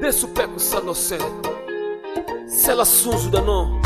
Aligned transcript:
Desce 0.00 0.24
o 0.26 0.28
pé 0.28 0.46
com 0.46 0.58
Sanocé. 0.58 1.18
Sela 2.46 2.84
Suzo 2.84 3.30
da 3.30 3.40
não. 3.40 3.80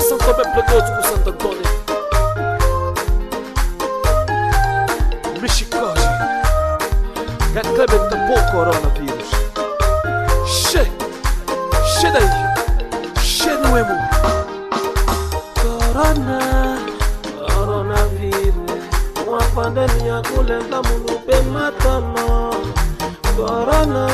São 0.00 0.16
Tomé 0.16 0.44
Plegoso 0.52 0.96
com 0.96 1.02
Santo 1.02 1.30
Antônio. 1.30 1.62
Michikoji. 5.40 6.02
Gaklebe 7.52 7.98
tapou 8.08 8.50
coronavírus. 8.50 9.30
Che. 10.46 10.84
Che 12.00 12.10
daí. 12.10 12.28
Che 13.20 13.50
no 13.58 13.76
emo. 13.76 14.08
Corona, 15.98 16.78
coronavirus, 17.54 18.82
uma 19.26 19.42
pandemia 19.54 20.22
kuleta 20.32 20.82
mundo 20.82 21.20
pe 21.26 21.40
matano. 21.42 22.50
Corona, 23.36 24.06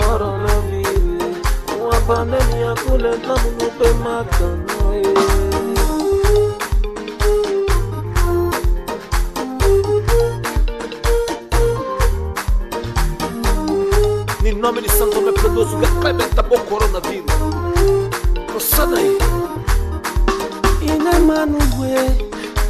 coronavirus, 0.00 1.42
uma 1.78 2.00
pandemia 2.06 2.74
mundo 3.42 3.70
pe 3.78 3.88
matano. 4.02 4.72
yeah. 4.94 5.42
Em 14.44 14.54
nome 14.54 14.82
de 14.82 14.90
Santo 14.90 15.12
Tomé 15.12 15.32
Plegoso. 15.32 15.76
Gaklebe 15.78 16.24
tapou 16.34 16.58
coronavírus. 16.60 17.32
Coçada 18.52 18.96
aí. 18.96 19.18
ine 20.82 21.18
manubwe 21.20 21.94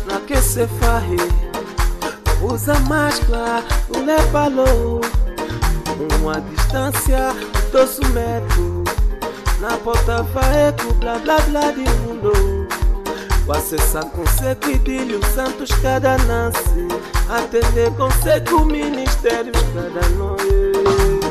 na 0.07 0.21
que 0.21 0.37
se 0.37 0.67
fahe 0.79 1.17
usa 2.43 2.79
máscara 2.81 3.65
não 3.89 4.13
é 4.13 4.23
uma 6.21 6.41
distância 6.41 7.33
de 7.33 7.71
dois 7.71 7.99
metros. 8.11 8.85
Na 9.61 9.77
porta 9.79 10.25
faeco 10.25 10.93
blá 10.95 11.19
blá 11.19 11.39
blá 11.41 11.71
de 11.73 11.81
mundo. 11.81 12.33
Acessar 13.49 14.07
consegue 14.07 14.73
idílio 14.73 15.21
santos 15.35 15.71
cada 15.83 16.17
nasce. 16.19 16.89
Atender 17.29 17.91
consegue 17.97 18.53
o 18.55 18.65
ministério 18.65 19.53
cada 19.75 20.09
noite 20.11 21.22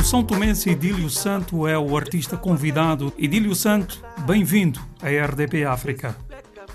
O 0.00 0.02
São 0.02 0.24
Tomense 0.24 0.70
Idílio 0.70 1.10
Santo 1.10 1.66
é 1.68 1.76
o 1.78 1.94
artista 1.94 2.38
convidado. 2.38 3.12
Idílio 3.18 3.54
Santo, 3.54 4.00
bem-vindo 4.26 4.80
à 5.02 5.08
RDP 5.26 5.64
África. 5.64 6.16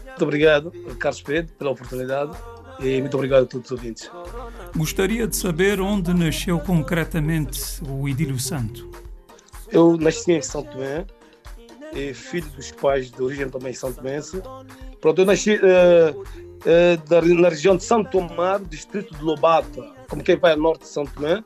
Muito 0.06 0.24
obrigado, 0.24 0.72
Carlos 1.00 1.24
Pedro, 1.24 1.52
pela 1.54 1.72
oportunidade 1.72 2.38
e 2.80 3.02
muito 3.02 3.16
obrigado 3.16 3.44
a 3.44 3.46
todos 3.48 3.66
os 3.66 3.72
ouvintes. 3.72 4.12
Gostaria 4.76 5.26
de 5.28 5.36
saber 5.36 5.82
onde 5.82 6.14
nasceu 6.14 6.60
concretamente 6.60 7.60
o 7.90 8.08
Idílio 8.08 8.38
Santo. 8.38 8.88
Eu 9.72 9.98
nasci 9.98 10.32
em 10.34 10.42
São 10.44 10.62
Tomé, 10.62 11.04
e 11.94 12.14
filho 12.14 12.48
dos 12.52 12.70
pais 12.72 13.10
de 13.10 13.20
origem 13.24 13.50
também 13.50 13.74
São 13.74 13.92
Tomense. 13.92 14.40
Pronto, 15.02 15.20
eu 15.22 15.26
nasci 15.26 15.60
eh, 15.64 16.98
da- 17.08 17.22
na 17.24 17.50
região 17.50 17.76
de 17.76 17.84
Santo 17.84 18.12
Tomar, 18.12 18.60
distrito 18.60 19.16
de 19.16 19.24
Lobata, 19.24 19.98
como 20.10 20.24
quem 20.24 20.36
vai 20.36 20.54
a 20.54 20.58
norte 20.58 20.82
de 20.82 20.88
São 20.88 21.06
Tomé. 21.06 21.44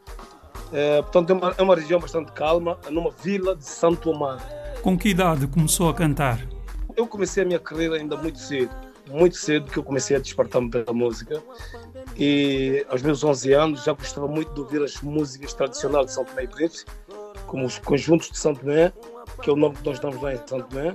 Eh, 0.72 1.01
portanto, 1.03 1.29
é 1.29 1.34
uma, 1.34 1.56
é 1.57 1.62
uma 1.62 1.75
região 1.75 2.00
bastante 2.00 2.31
calma, 2.31 2.79
numa 2.90 3.12
vila 3.12 3.56
de 3.56 3.66
Santo 3.66 4.12
Tomar. 4.12 4.41
Com 4.81 4.97
que 4.97 5.09
idade 5.09 5.46
começou 5.46 5.90
a 5.90 5.94
cantar? 5.94 6.40
Eu 6.96 7.06
comecei 7.06 7.44
a 7.44 7.46
minha 7.46 7.59
carreira 7.59 7.96
ainda 7.96 8.18
muito 8.18 8.40
cedo, 8.40 8.72
muito 9.09 9.35
cedo 9.35 9.69
que 9.69 9.78
eu 9.78 9.84
comecei 9.84 10.16
a 10.16 10.19
despertar-me 10.19 10.69
pela 10.69 10.94
música. 10.94 11.41
E 12.18 12.85
aos 12.90 13.01
meus 13.01 13.24
11 13.24 13.53
anos 13.53 13.84
já 13.84 13.94
gostava 13.94 14.28
muito 14.28 14.53
de 14.53 14.62
ouvir 14.62 14.81
as 14.81 15.00
músicas 15.01 15.53
tradicionais 15.53 16.07
de 16.07 16.13
São 16.13 16.25
Tomé 16.25 16.44
e 16.44 16.47
Príncipe, 16.47 16.91
como 17.47 17.66
os 17.66 17.78
conjuntos 17.80 18.31
de 18.31 18.38
São 18.38 18.56
Tomé, 18.56 18.91
que 19.41 19.50
é 19.50 19.53
o 19.53 19.56
nome 19.56 19.75
que 19.75 19.85
nós 19.85 20.00
damos 20.00 20.22
lá 20.22 20.34
em 20.34 20.40
São 20.47 20.62
Tomé, 20.62 20.94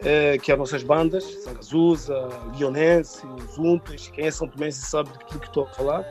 eh, 0.00 0.38
que 0.38 0.50
é 0.50 0.54
as 0.54 0.58
nossas 0.58 0.82
bandas, 0.82 1.24
Sangazusa, 1.44 2.28
Lionense, 2.56 3.22
Juntos, 3.54 4.08
quem 4.08 4.26
é 4.26 4.30
São 4.30 4.48
Tomé 4.48 4.70
sabe 4.70 5.10
do 5.10 5.18
que 5.18 5.46
estou 5.46 5.64
a 5.64 5.68
falar. 5.68 6.04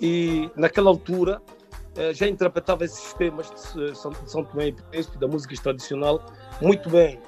E 0.00 0.50
naquela 0.56 0.90
altura 0.90 1.40
eh, 1.96 2.12
já 2.12 2.26
interpretava 2.26 2.84
esses 2.84 3.12
temas 3.14 3.50
de 3.50 3.94
São, 3.94 4.10
de 4.10 4.30
São 4.30 4.44
Tomé 4.44 4.68
e 4.68 4.72
Príncipe, 4.72 5.18
da 5.18 5.28
música 5.28 5.54
tradicional, 5.62 6.24
muito 6.60 6.90
bem. 6.90 7.20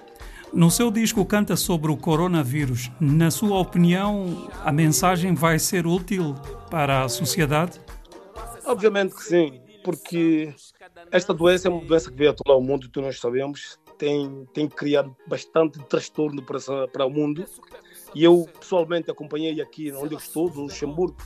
No 0.53 0.71
seu 0.71 0.91
disco 0.91 1.25
canta 1.25 1.57
sobre 1.57 1.91
o 1.91 1.97
coronavírus. 1.97 2.91
Na 3.01 3.31
sua 3.31 3.59
opinião, 3.59 4.49
a 4.65 4.73
mensagem 4.73 5.35
vai 5.35 5.59
ser 5.59 5.87
útil 5.87 6.35
para 6.71 7.05
a 7.05 7.09
sociedade? 7.09 7.81
Obviamente 8.65 9.15
que 9.15 9.23
sim, 9.23 9.61
porque 9.85 10.55
esta 11.11 11.33
doença 11.35 11.69
é 11.69 11.71
uma 11.71 11.85
doença 11.85 12.11
que 12.11 12.17
veio 12.17 12.31
atolar 12.31 12.59
o 12.59 12.63
mundo, 12.63 12.89
todos 12.89 13.07
nós 13.07 13.21
sabemos, 13.21 13.79
tem, 13.99 14.47
tem 14.53 14.69
criado 14.69 15.15
bastante 15.27 15.79
transtorno 15.85 16.43
para, 16.43 16.89
para 16.89 17.07
o 17.07 17.11
mundo. 17.11 17.45
E 18.15 18.25
eu, 18.25 18.49
pessoalmente, 18.59 19.11
acompanhei 19.11 19.61
aqui 19.61 19.93
onde 19.93 20.15
eu 20.15 20.19
estou, 20.19 20.51
no 20.51 20.63
Luxemburgo. 20.63 21.17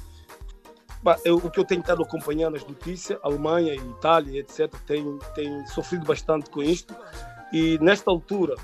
O 1.42 1.50
que 1.50 1.58
eu 1.58 1.64
tenho 1.64 1.80
estado 1.80 2.02
acompanhando 2.02 2.56
as 2.56 2.64
notícias, 2.64 3.18
Alemanha, 3.22 3.74
Itália, 3.74 4.40
etc., 4.40 4.70
tem, 4.86 5.18
tem 5.34 5.66
sofrido 5.66 6.04
bastante 6.04 6.50
com 6.50 6.62
isto. 6.62 6.94
E 7.52 7.78
nesta 7.78 8.10
altura, 8.10 8.54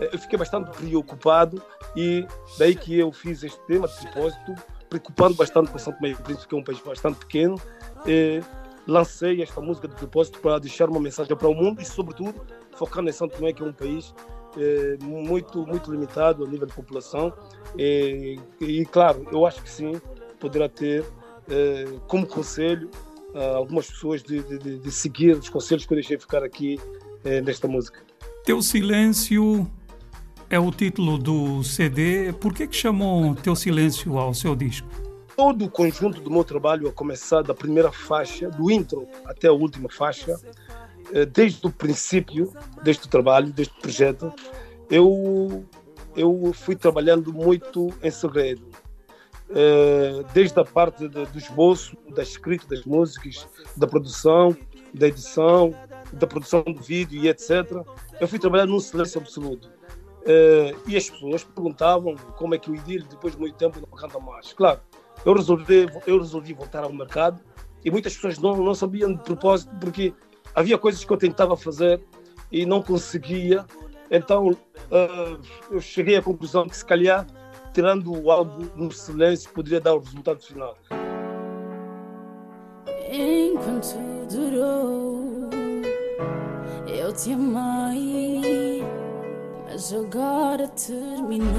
eh, 0.00 0.10
eu 0.12 0.18
fiquei 0.18 0.38
bastante 0.38 0.70
preocupado 0.76 1.62
e 1.94 2.26
daí 2.58 2.74
que 2.74 2.98
eu 2.98 3.12
fiz 3.12 3.44
este 3.44 3.60
tema 3.66 3.86
de 3.86 3.94
propósito, 4.00 4.54
preocupando 4.88 5.34
bastante 5.34 5.70
com 5.70 5.78
São 5.78 5.92
Tomé 5.92 6.10
e 6.10 6.14
Príncipe, 6.14 6.48
que 6.48 6.54
é 6.54 6.58
um 6.58 6.64
país 6.64 6.80
bastante 6.80 7.18
pequeno. 7.18 7.60
Eh, 8.06 8.40
lancei 8.86 9.42
esta 9.42 9.60
música 9.60 9.86
de 9.86 9.94
propósito 9.94 10.40
para 10.40 10.58
deixar 10.58 10.88
uma 10.88 11.00
mensagem 11.00 11.36
para 11.36 11.48
o 11.48 11.54
mundo 11.54 11.80
e, 11.80 11.84
sobretudo, 11.84 12.44
focando 12.76 13.08
em 13.08 13.12
São 13.12 13.28
Tomé, 13.28 13.52
que 13.52 13.62
é 13.62 13.66
um 13.66 13.72
país 13.72 14.14
eh, 14.56 14.96
muito, 15.00 15.66
muito 15.66 15.90
limitado 15.90 16.44
a 16.44 16.48
nível 16.48 16.66
de 16.66 16.74
população. 16.74 17.32
E, 17.78 18.40
e, 18.60 18.84
claro, 18.86 19.26
eu 19.30 19.46
acho 19.46 19.62
que 19.62 19.70
sim, 19.70 20.00
poderá 20.40 20.68
ter 20.68 21.04
como 22.06 22.26
conselho 22.26 22.90
a 23.34 23.56
algumas 23.56 23.90
pessoas 23.90 24.22
de, 24.22 24.42
de- 24.42 24.78
de- 24.78 24.90
seguir 24.92 25.36
os 25.36 25.48
conselhos 25.48 25.84
que 25.84 25.92
eu 25.92 25.96
deixei 25.96 26.18
ficar 26.18 26.42
aqui 26.44 26.78
eh, 27.24 27.40
nesta 27.40 27.66
música. 27.66 28.00
Teu 28.44 28.62
Silêncio 28.62 29.68
é 30.48 30.58
o 30.58 30.70
título 30.70 31.18
do 31.18 31.62
CD. 31.64 32.32
Por 32.34 32.54
que 32.54 32.66
que 32.66 32.76
chamou 32.76 33.34
Teu 33.34 33.56
Silêncio 33.56 34.18
ao 34.18 34.32
seu 34.34 34.54
disco? 34.54 34.86
todo 35.36 35.64
o 35.64 35.68
conjunto 35.68 36.20
do 36.20 36.30
meu 36.30 36.44
trabalho, 36.44 36.86
a 36.88 36.92
começar 36.92 37.42
da 37.42 37.52
primeira 37.52 37.90
faixa, 37.90 38.48
do 38.48 38.70
intro 38.70 39.04
até 39.24 39.48
a 39.48 39.52
última 39.52 39.88
faixa, 39.90 40.36
eh, 41.12 41.26
desde 41.26 41.66
o 41.66 41.70
princípio, 41.72 42.52
desde 42.84 43.06
o 43.06 43.08
trabalho, 43.08 43.52
desde 43.52 43.74
o 43.76 43.80
projeto, 43.80 44.32
eu, 44.88 45.64
eu 46.14 46.52
fui 46.54 46.76
trabalhando 46.76 47.32
muito 47.32 47.88
em 48.00 48.12
segredo. 48.12 48.64
Eh, 49.50 50.24
desde 50.32 50.58
a 50.58 50.64
parte 50.64 51.06
de, 51.06 51.26
do 51.26 51.38
esboço, 51.38 51.96
da 52.14 52.22
escrita 52.22 52.66
das 52.66 52.84
músicas, 52.84 53.46
da 53.76 53.86
produção, 53.86 54.56
da 54.92 55.08
edição, 55.08 55.74
da 56.12 56.26
produção 56.26 56.62
do 56.62 56.80
vídeo 56.80 57.22
e 57.22 57.28
etc. 57.28 57.50
Eu 58.18 58.26
fui 58.26 58.38
trabalhando 58.38 58.70
num 58.70 58.80
silêncio 58.80 59.20
absoluto. 59.20 59.70
Uh, 60.22 60.74
e 60.88 60.96
as 60.96 61.10
pessoas 61.10 61.44
perguntavam 61.44 62.16
como 62.38 62.54
é 62.54 62.58
que 62.58 62.70
o 62.70 62.74
Idil, 62.74 63.04
depois 63.10 63.34
de 63.34 63.40
muito 63.40 63.56
tempo, 63.56 63.78
não 63.78 63.98
canta 63.98 64.18
mais. 64.18 64.54
Claro, 64.54 64.80
eu 65.22 65.34
resolvi, 65.34 65.86
eu 66.06 66.18
resolvi 66.18 66.54
voltar 66.54 66.82
ao 66.82 66.90
mercado 66.90 67.38
e 67.84 67.90
muitas 67.90 68.14
pessoas 68.14 68.38
não, 68.38 68.56
não 68.56 68.74
sabiam 68.74 69.12
de 69.12 69.22
propósito 69.22 69.74
porque 69.78 70.14
havia 70.54 70.78
coisas 70.78 71.04
que 71.04 71.12
eu 71.12 71.18
tentava 71.18 71.54
fazer 71.58 72.02
e 72.50 72.64
não 72.64 72.82
conseguia. 72.82 73.66
Então 74.10 74.48
uh, 74.48 75.40
eu 75.70 75.80
cheguei 75.82 76.16
à 76.16 76.22
conclusão 76.22 76.66
que 76.66 76.76
se 76.76 76.84
calhar 76.86 77.26
tirando 77.74 78.16
o 78.16 78.30
álbum 78.30 78.68
no 78.76 78.92
silêncio 78.92 79.50
poderia 79.50 79.80
dar 79.80 79.94
o 79.94 79.98
resultado 79.98 80.40
final. 80.40 80.78
Enquanto 83.10 83.96
durou, 84.30 85.50
eu 86.86 87.12
te 87.12 87.32
amei, 87.32 88.82
mas 89.66 89.92
agora 89.92 90.68
terminou. 90.68 91.50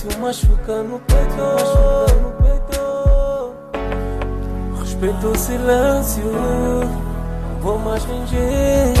Silêncio 0.00 0.20
machuca 0.20 0.82
no 0.82 0.98
peito, 1.00 1.36
machuca 1.36 2.14
no 2.22 2.30
peito. 2.42 2.80
Respeito 4.80 5.28
o 5.28 5.36
silêncio, 5.36 6.24
não 6.24 7.60
vou 7.60 7.78
mais 7.78 8.02
fingir 8.04 8.94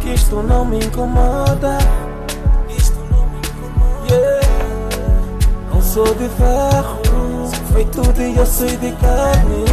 que 0.00 0.14
isto 0.14 0.42
não 0.42 0.64
me 0.64 0.78
incomoda. 0.78 1.78
Isto 2.68 2.98
não 3.10 3.26
me 3.26 3.38
incomoda. 3.38 4.14
Yeah. 4.14 4.46
Não 5.72 5.82
sou 5.82 6.14
de 6.14 6.28
ferro, 6.28 7.00
feito 7.72 8.02
de 8.12 8.38
osso 8.38 8.66
e 8.66 8.76
de 8.76 8.92
carne. 8.92 9.64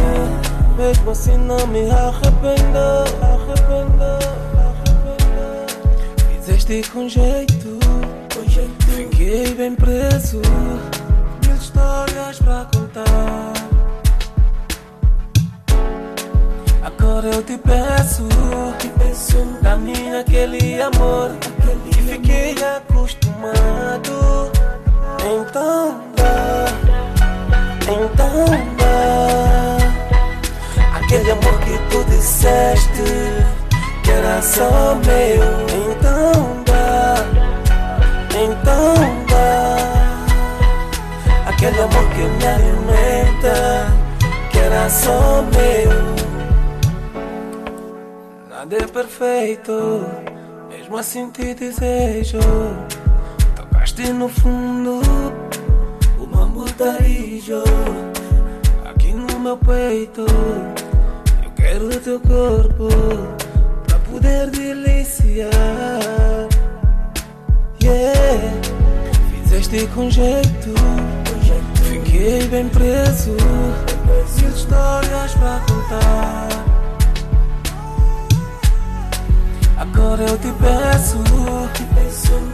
Mesmo 0.76 1.10
assim 1.10 1.36
não 1.36 1.64
me 1.68 1.88
arrependo, 1.90 2.78
arrependo, 3.22 4.02
arrependo. 4.58 5.66
Fizeste 6.28 6.90
com 6.90 7.08
jeito 7.08 7.89
Fiquei 8.96 9.54
bem 9.54 9.74
preso, 9.74 10.40
mil 11.46 11.56
histórias 11.56 12.38
para 12.38 12.66
contar. 12.74 13.52
Agora 16.82 17.28
eu 17.28 17.42
te 17.42 17.56
peço, 17.58 18.28
te 18.78 18.88
peço 18.88 19.60
dá-me 19.62 20.16
aquele 20.16 20.80
amor 20.82 21.30
aquele 21.60 21.90
que 21.90 22.02
fiquei 22.02 22.54
acostumado. 22.64 24.50
Então 25.22 26.00
dá, 26.16 26.64
então 27.82 28.44
dá. 28.78 29.78
Aquele 30.98 31.30
amor 31.30 31.58
que 31.60 31.78
tu 31.90 32.04
disseste 32.10 33.02
que 34.02 34.10
era 34.10 34.42
só 34.42 34.94
meu. 34.96 35.42
Então 35.90 36.54
dá. 36.54 36.59
Então 38.42 38.94
dá 39.28 39.76
Aquele 41.46 41.78
amor 41.78 42.08
que 42.08 42.22
me 42.22 42.46
alimenta 42.46 43.92
Que 44.50 44.58
era 44.58 44.88
só 44.88 45.42
meu 45.42 45.90
Nada 48.48 48.76
é 48.76 48.86
perfeito 48.86 50.06
Mesmo 50.70 50.96
assim 50.96 51.28
te 51.30 51.52
desejo 51.52 52.38
Tocaste 53.54 54.10
no 54.10 54.30
fundo 54.30 55.02
O 56.18 56.26
mambo 56.26 56.64
tarijo 56.72 57.62
Aqui 58.88 59.12
no 59.12 59.38
meu 59.38 59.58
peito 59.58 60.24
Eu 61.44 61.50
quero 61.56 61.90
teu 62.00 62.18
corpo 62.20 62.88
Pra 63.86 63.98
poder 63.98 64.46
deliciar 64.48 66.29
yeah. 67.82 68.52
Fizeste 69.44 69.86
com 69.94 70.10
jeito, 70.10 70.74
fiquei 71.82 72.46
bem 72.48 72.68
preso. 72.68 73.36
Mil 74.40 74.48
histórias 74.48 75.34
para 75.34 75.60
contar. 75.68 76.48
Agora 79.76 80.22
eu 80.22 80.38
te 80.38 80.52
peço, 80.52 81.18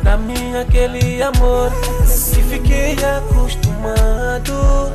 dá-me 0.03 0.57
aquele 0.57 1.23
amor 1.23 1.71
que 1.71 2.43
fiquei 2.43 2.97
acostumado. 3.05 4.93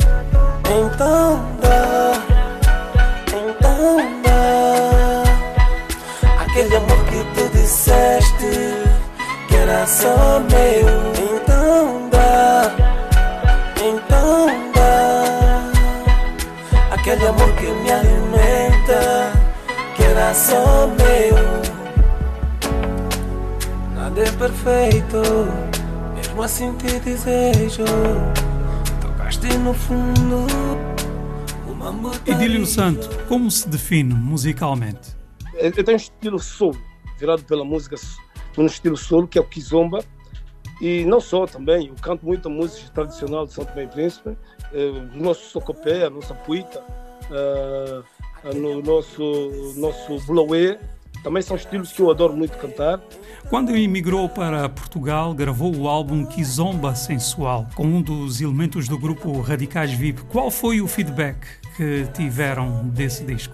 Então 0.65 1.41
dá, 1.61 2.13
então 3.27 3.97
dá. 4.23 5.23
Aquele 6.41 6.75
amor 6.75 7.05
que 7.05 7.23
tu 7.35 7.49
disseste 7.57 8.80
era 9.71 9.87
só 9.87 10.39
meu. 10.51 10.87
Então 11.33 12.09
dá, 12.09 12.75
então 13.77 14.71
dá. 14.73 15.71
Aquele 16.91 17.25
amor 17.25 17.51
que 17.55 17.67
me 17.67 17.91
alimenta, 17.91 19.31
que 19.95 20.03
era 20.03 20.33
só 20.33 20.87
meu. 20.87 21.37
Nada 23.95 24.21
é 24.21 24.31
perfeito, 24.31 25.21
mesmo 26.15 26.43
assim 26.43 26.73
te 26.73 26.99
desejo. 26.99 27.85
Tocaste 29.01 29.57
no 29.57 29.73
fundo. 29.73 30.47
Idílio 32.27 32.65
Santo, 32.65 33.09
como 33.27 33.49
se 33.49 33.67
define 33.67 34.13
musicalmente? 34.13 35.15
Eu 35.55 35.71
tenho 35.71 35.93
um 35.93 35.95
estilo 35.95 36.39
soul, 36.39 36.77
virado 37.17 37.43
pela 37.43 37.65
música 37.65 37.97
no 38.57 38.65
estilo 38.65 38.97
solo, 38.97 39.27
que 39.27 39.37
é 39.37 39.41
o 39.41 39.45
Kizomba. 39.45 40.03
E 40.81 41.05
não 41.05 41.21
só 41.21 41.45
também, 41.45 41.87
eu 41.87 41.95
canto 42.01 42.25
muita 42.25 42.49
música 42.49 42.89
tradicional 42.91 43.45
de 43.45 43.53
São 43.53 43.63
Tomé 43.63 43.83
e 43.83 43.87
Príncipe, 43.87 44.35
eh, 44.73 44.91
no 45.13 45.25
nosso 45.25 45.45
socopé, 45.51 46.05
a 46.05 46.09
nossa 46.09 46.33
puita, 46.33 46.83
eh, 47.29 48.01
no 48.55 48.81
nosso, 48.81 49.73
nosso 49.77 50.19
bulauê, 50.25 50.79
também 51.23 51.41
são 51.43 51.55
estilos 51.55 51.91
que 51.91 52.01
eu 52.01 52.09
adoro 52.09 52.33
muito 52.35 52.57
cantar. 52.57 52.99
Quando 53.47 53.75
emigrou 53.75 54.27
para 54.27 54.67
Portugal, 54.69 55.33
gravou 55.33 55.75
o 55.75 55.87
álbum 55.87 56.25
Kizomba 56.25 56.95
Sensual, 56.95 57.67
com 57.75 57.85
um 57.85 58.01
dos 58.01 58.41
elementos 58.41 58.87
do 58.87 58.97
grupo 58.97 59.39
Radicais 59.39 59.91
VIP. 59.91 60.23
Qual 60.23 60.49
foi 60.49 60.81
o 60.81 60.87
feedback 60.87 61.37
que 61.77 62.07
tiveram 62.13 62.87
desse 62.89 63.23
disco? 63.23 63.53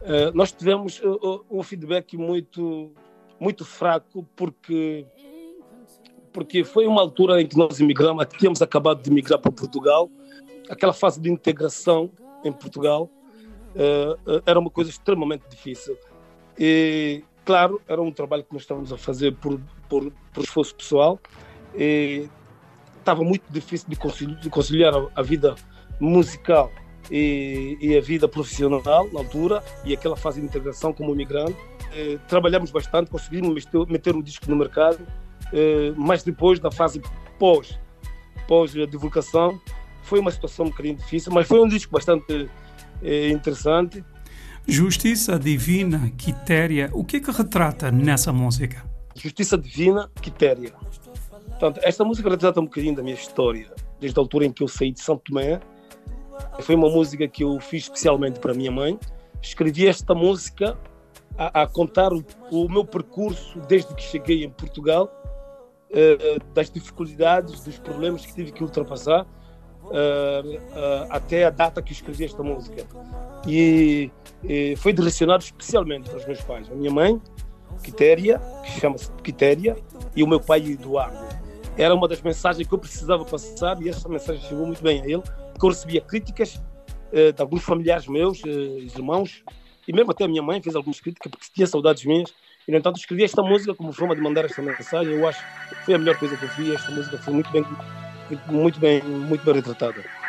Uh, 0.00 0.34
nós 0.34 0.50
tivemos 0.50 1.00
uh, 1.00 1.44
um 1.50 1.62
feedback 1.62 2.16
muito 2.16 2.90
muito 3.38 3.64
fraco 3.64 4.26
porque 4.36 5.06
porque 6.32 6.64
foi 6.64 6.84
uma 6.84 7.00
altura 7.00 7.40
em 7.40 7.46
que 7.46 7.56
nós 7.56 7.78
emigramos, 7.78 8.26
tínhamos 8.36 8.60
acabado 8.60 9.00
de 9.00 9.08
migrar 9.08 9.38
para 9.38 9.52
Portugal, 9.52 10.10
aquela 10.68 10.92
fase 10.92 11.20
de 11.20 11.30
integração 11.30 12.10
em 12.44 12.52
Portugal 12.52 13.08
uh, 13.74 14.42
era 14.44 14.58
uma 14.58 14.70
coisa 14.70 14.90
extremamente 14.90 15.44
difícil. 15.48 15.96
E, 16.58 17.22
claro, 17.44 17.80
era 17.86 18.02
um 18.02 18.10
trabalho 18.12 18.44
que 18.44 18.52
nós 18.52 18.62
estávamos 18.62 18.92
a 18.92 18.98
fazer 18.98 19.36
por, 19.36 19.60
por, 19.88 20.12
por 20.32 20.42
esforço 20.42 20.74
pessoal 20.74 21.20
e 21.74 22.28
estava 22.98 23.22
muito 23.22 23.44
difícil 23.50 23.88
de 23.88 23.96
conciliar, 23.96 24.40
de 24.40 24.50
conciliar 24.50 24.94
a, 24.94 25.08
a, 25.14 25.22
vida 25.22 25.54
musical 26.00 26.70
e, 27.10 27.76
e, 27.80 27.96
a 27.96 28.00
vida 28.00 28.26
profissional 28.26 29.08
na 29.12 29.20
altura 29.20 29.62
e 29.84 29.92
aquela 29.92 30.16
fase 30.16 30.40
de 30.40 30.46
integração 30.46 30.92
como 30.92 31.12
imigrante. 31.12 31.56
Eh, 31.94 32.18
trabalhamos 32.26 32.72
bastante, 32.72 33.08
conseguimos 33.08 33.64
meter, 33.88 34.16
o 34.16 34.22
disco 34.22 34.50
no 34.50 34.56
mercado, 34.56 34.98
eh, 35.52 35.92
mas 35.96 36.24
depois, 36.24 36.58
na 36.58 36.70
fase 36.70 37.00
pós, 37.38 37.78
pós 38.48 38.72
divulgação, 38.72 39.60
foi 40.02 40.18
uma 40.18 40.32
situação 40.32 40.66
um 40.66 40.70
bocadinho 40.70 40.96
difícil, 40.96 41.32
mas 41.32 41.46
foi 41.46 41.60
um 41.60 41.68
disco 41.68 41.92
bastante 41.92 42.50
eh, 43.00 43.28
interessante. 43.28 44.04
Justiça 44.66 45.38
Divina, 45.38 46.10
Quitéria, 46.16 46.90
o 46.92 47.04
que 47.04 47.18
é 47.18 47.20
que 47.20 47.30
retrata 47.30 47.92
nessa 47.92 48.32
música? 48.32 48.84
Justiça 49.14 49.56
Divina, 49.56 50.10
Quitéria. 50.20 50.72
Portanto, 51.50 51.80
esta 51.84 52.04
música 52.04 52.28
retrata 52.28 52.60
um 52.60 52.64
bocadinho 52.64 52.96
da 52.96 53.02
minha 53.04 53.14
história, 53.14 53.72
desde 54.00 54.18
a 54.18 54.22
altura 54.22 54.46
em 54.46 54.52
que 54.52 54.64
eu 54.64 54.68
saí 54.68 54.90
de 54.90 55.00
São 55.00 55.16
Tomé. 55.16 55.60
Foi 56.60 56.74
uma 56.74 56.90
música 56.90 57.28
que 57.28 57.44
eu 57.44 57.60
fiz 57.60 57.84
especialmente 57.84 58.40
para 58.40 58.50
a 58.50 58.54
minha 58.54 58.72
mãe. 58.72 58.98
Escrevi 59.40 59.86
esta 59.86 60.14
música 60.14 60.76
a, 61.36 61.62
a 61.62 61.66
contar 61.66 62.12
o, 62.12 62.24
o, 62.50 62.68
meu 62.68 62.84
percurso 62.84 63.60
desde 63.68 63.94
que 63.94 64.02
cheguei 64.02 64.44
em 64.44 64.50
Portugal, 64.50 65.10
uh, 65.90 66.52
das 66.52 66.70
dificuldades, 66.70 67.64
dos 67.64 67.78
problemas 67.78 68.24
que 68.24 68.34
tive 68.34 68.52
que 68.52 68.62
ultrapassar, 68.62 69.22
uh, 69.84 71.06
até 71.10 71.44
a 71.44 71.50
data 71.50 71.82
que 71.82 71.92
escrevi 71.92 72.24
esta 72.24 72.42
música. 72.42 72.86
E, 73.46 74.10
e 74.42 74.76
foi 74.76 74.92
direcionado 74.92 75.42
especialmente 75.42 76.08
para 76.08 76.18
os 76.18 76.26
meus 76.26 76.40
pais. 76.42 76.70
A 76.70 76.74
minha 76.74 76.90
mãe, 76.90 77.20
Quitéria, 77.82 78.40
que 78.62 78.80
chama-se 78.80 79.10
Quitéria, 79.22 79.76
e 80.14 80.22
o 80.22 80.26
meu 80.26 80.40
pai, 80.40 80.60
Eduardo 80.60 81.44
era 81.76 81.92
uma 81.92 82.06
das 82.06 82.22
mensagens 82.22 82.68
que 82.68 82.72
eu 82.72 82.78
precisava 82.78 83.24
passar 83.24 83.82
e 83.82 83.88
essa 83.88 84.08
mensagem 84.08 84.40
chegou 84.42 84.64
muito 84.64 84.80
bem 84.80 85.02
a 85.02 85.04
ele, 85.04 85.22
que 85.58 85.64
eu 85.64 85.68
recebia 85.68 86.00
críticas 86.00 86.62
de 87.12 87.40
alguns 87.42 87.64
familiares 87.64 88.06
meus, 88.06 88.42
irmãos, 88.44 89.44
e 89.86 89.92
mesmo 89.92 90.10
até 90.10 90.24
a 90.24 90.28
minha 90.28 90.42
mãe 90.42 90.62
fez 90.62 90.74
algumas 90.74 91.00
críticas 91.00 91.30
porque 91.30 91.46
tinha 91.54 91.66
saudades 91.66 92.04
minhas. 92.04 92.32
E, 92.66 92.72
no 92.72 92.78
entanto, 92.78 92.96
escrevi 92.96 93.24
esta 93.24 93.42
música 93.42 93.74
como 93.74 93.92
forma 93.92 94.14
de 94.14 94.22
mandar 94.22 94.44
esta 94.44 94.62
mensagem. 94.62 95.12
Eu 95.12 95.26
acho 95.28 95.40
que 95.68 95.74
foi 95.84 95.94
a 95.94 95.98
melhor 95.98 96.18
coisa 96.18 96.36
que 96.36 96.44
eu 96.44 96.48
fiz. 96.50 96.74
Esta 96.74 96.92
música 96.92 97.18
foi 97.18 97.34
muito 97.34 97.50
bem, 97.50 97.64
muito 98.46 98.80
bem, 98.80 99.02
muito 99.02 99.44
bem 99.44 99.54
retratada. 99.54 100.23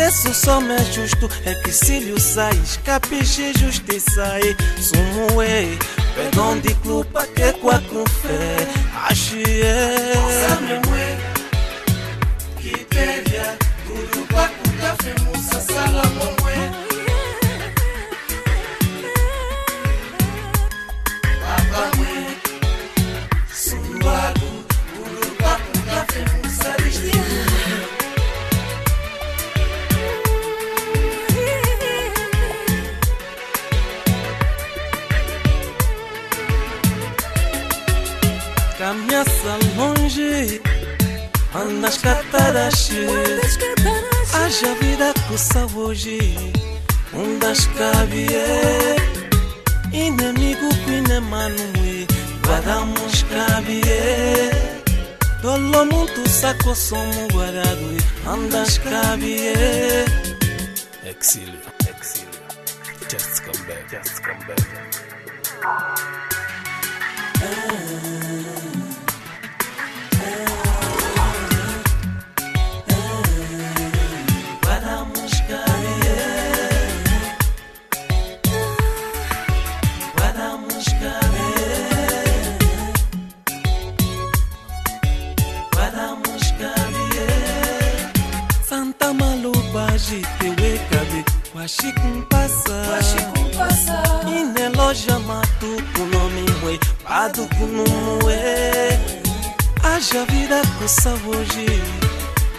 Some 0.00 0.72
é 0.72 0.84
justo, 0.84 1.28
é 1.44 1.54
que 1.56 1.72
se 1.72 1.98
lhe 1.98 2.18
sais, 2.20 2.78
capiche 2.84 3.52
justiça 3.58 4.38
e 4.38 4.56
sumue, 4.80 5.76
perdão 6.14 6.58
de 6.60 6.72
culpa 6.76 7.26
que 7.26 7.52
qua 7.54 7.80
com 7.90 8.06
fé, 8.06 8.68
achie. 9.08 9.62
Sabe 10.48 10.80
mue, 10.86 11.18
que 12.60 12.84
teria, 12.84 13.58
tudo 13.86 14.26
qua 14.32 14.48
com 14.48 14.70
café, 14.80 15.14
musa 15.24 15.60
salamo 15.60 16.24
mue. 16.40 16.87
Caminhaça 39.18 39.58
longe, 39.76 40.60
andas 41.54 41.98
cataraxi, 41.98 43.06
haja 44.32 44.74
vida 44.80 45.12
com 45.26 45.78
hoje, 45.78 46.36
um 47.12 47.38
das 47.38 47.66
cabie, 47.66 48.28
inimigo 49.92 50.68
que 50.84 51.00
mui, 51.76 52.06
guardamos 52.44 53.22
cabie, 53.24 53.82
dolo 55.42 55.84
muito 55.86 56.28
saco 56.28 56.74
somo 56.74 57.24
um 57.24 57.28
guardado, 57.28 57.96
andas 58.26 58.78
um 58.78 58.82
cabie, 58.82 59.52
exílio, 61.04 61.58
exílio, 61.88 62.28
just 63.10 63.42
come 63.42 63.66
back, 63.66 63.90
just 63.90 64.22
come 64.22 64.44
back. 64.46 64.88
Washikumpasa 67.38 67.87
Ineloja 94.26 95.18
matu 95.18 95.82
kunomi 95.94 96.50
mwe 96.62 96.78
Padu 97.04 97.46
kunumwe 97.46 98.38
Haja 99.82 100.24
vida 100.24 100.62
kusa 100.78 101.10
hoje 101.12 101.80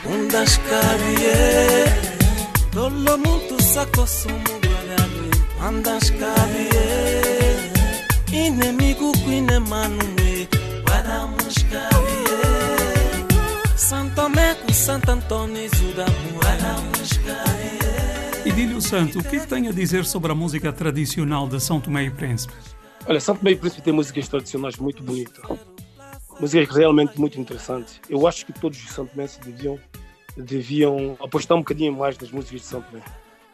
Undas 0.06 0.60
cabie 0.70 1.86
Dolo 2.74 3.18
muito 3.18 3.64
saco 3.64 4.08
sumo 4.08 4.54
guarale 4.62 5.32
Andas 5.68 6.12
cabie 6.12 6.86
Inemigo 8.32 9.12
kuine 9.24 9.60
manu 9.60 10.04
mwe 10.18 10.48
Guardamos 10.86 11.56
cabie 11.72 12.38
Santo 13.76 14.22
com 14.66 14.74
Santo 14.74 15.12
Antônio 15.12 15.70
Zuda 15.70 16.06
Guardamos 16.34 17.10
cabie 17.26 17.89
Idílio 18.60 18.82
Santo, 18.82 19.20
o 19.20 19.24
que, 19.24 19.40
tem 19.48 19.70
a 19.70 19.72
dizer 19.72 20.04
sobre 20.04 20.34
a 20.34 20.36
música 20.36 20.74
tradicional 20.74 21.48
de 21.48 21.62
São 21.62 21.80
Tomé 21.80 22.04
e 22.04 22.12
Príncipe? 22.12 22.54
Olha, 23.08 23.18
São 23.22 23.34
Tomé 23.34 23.52
e 23.52 23.56
Príncipe 23.56 23.82
tem 23.82 23.94
músicas 23.94 24.28
tradicionais 24.28 24.76
muito 24.76 25.02
bonitas, 25.02 25.42
músicas 26.42 26.76
realmente 26.76 27.18
muito 27.18 27.40
interessantes. 27.40 28.02
Eu 28.10 28.28
acho 28.28 28.46
que 28.46 28.52
todos 28.52 28.84
os 28.84 28.90
São 28.92 29.06
Tomé 29.06 29.28
deviam, 29.46 29.80
deviam 30.36 31.18
apostar 31.22 31.56
um 31.56 31.62
bocadinho 31.62 31.94
mais 31.94 32.18
nas 32.18 32.32
músicas 32.32 32.60
de 32.60 32.68
São 32.68 32.82
Tomé. 32.82 33.02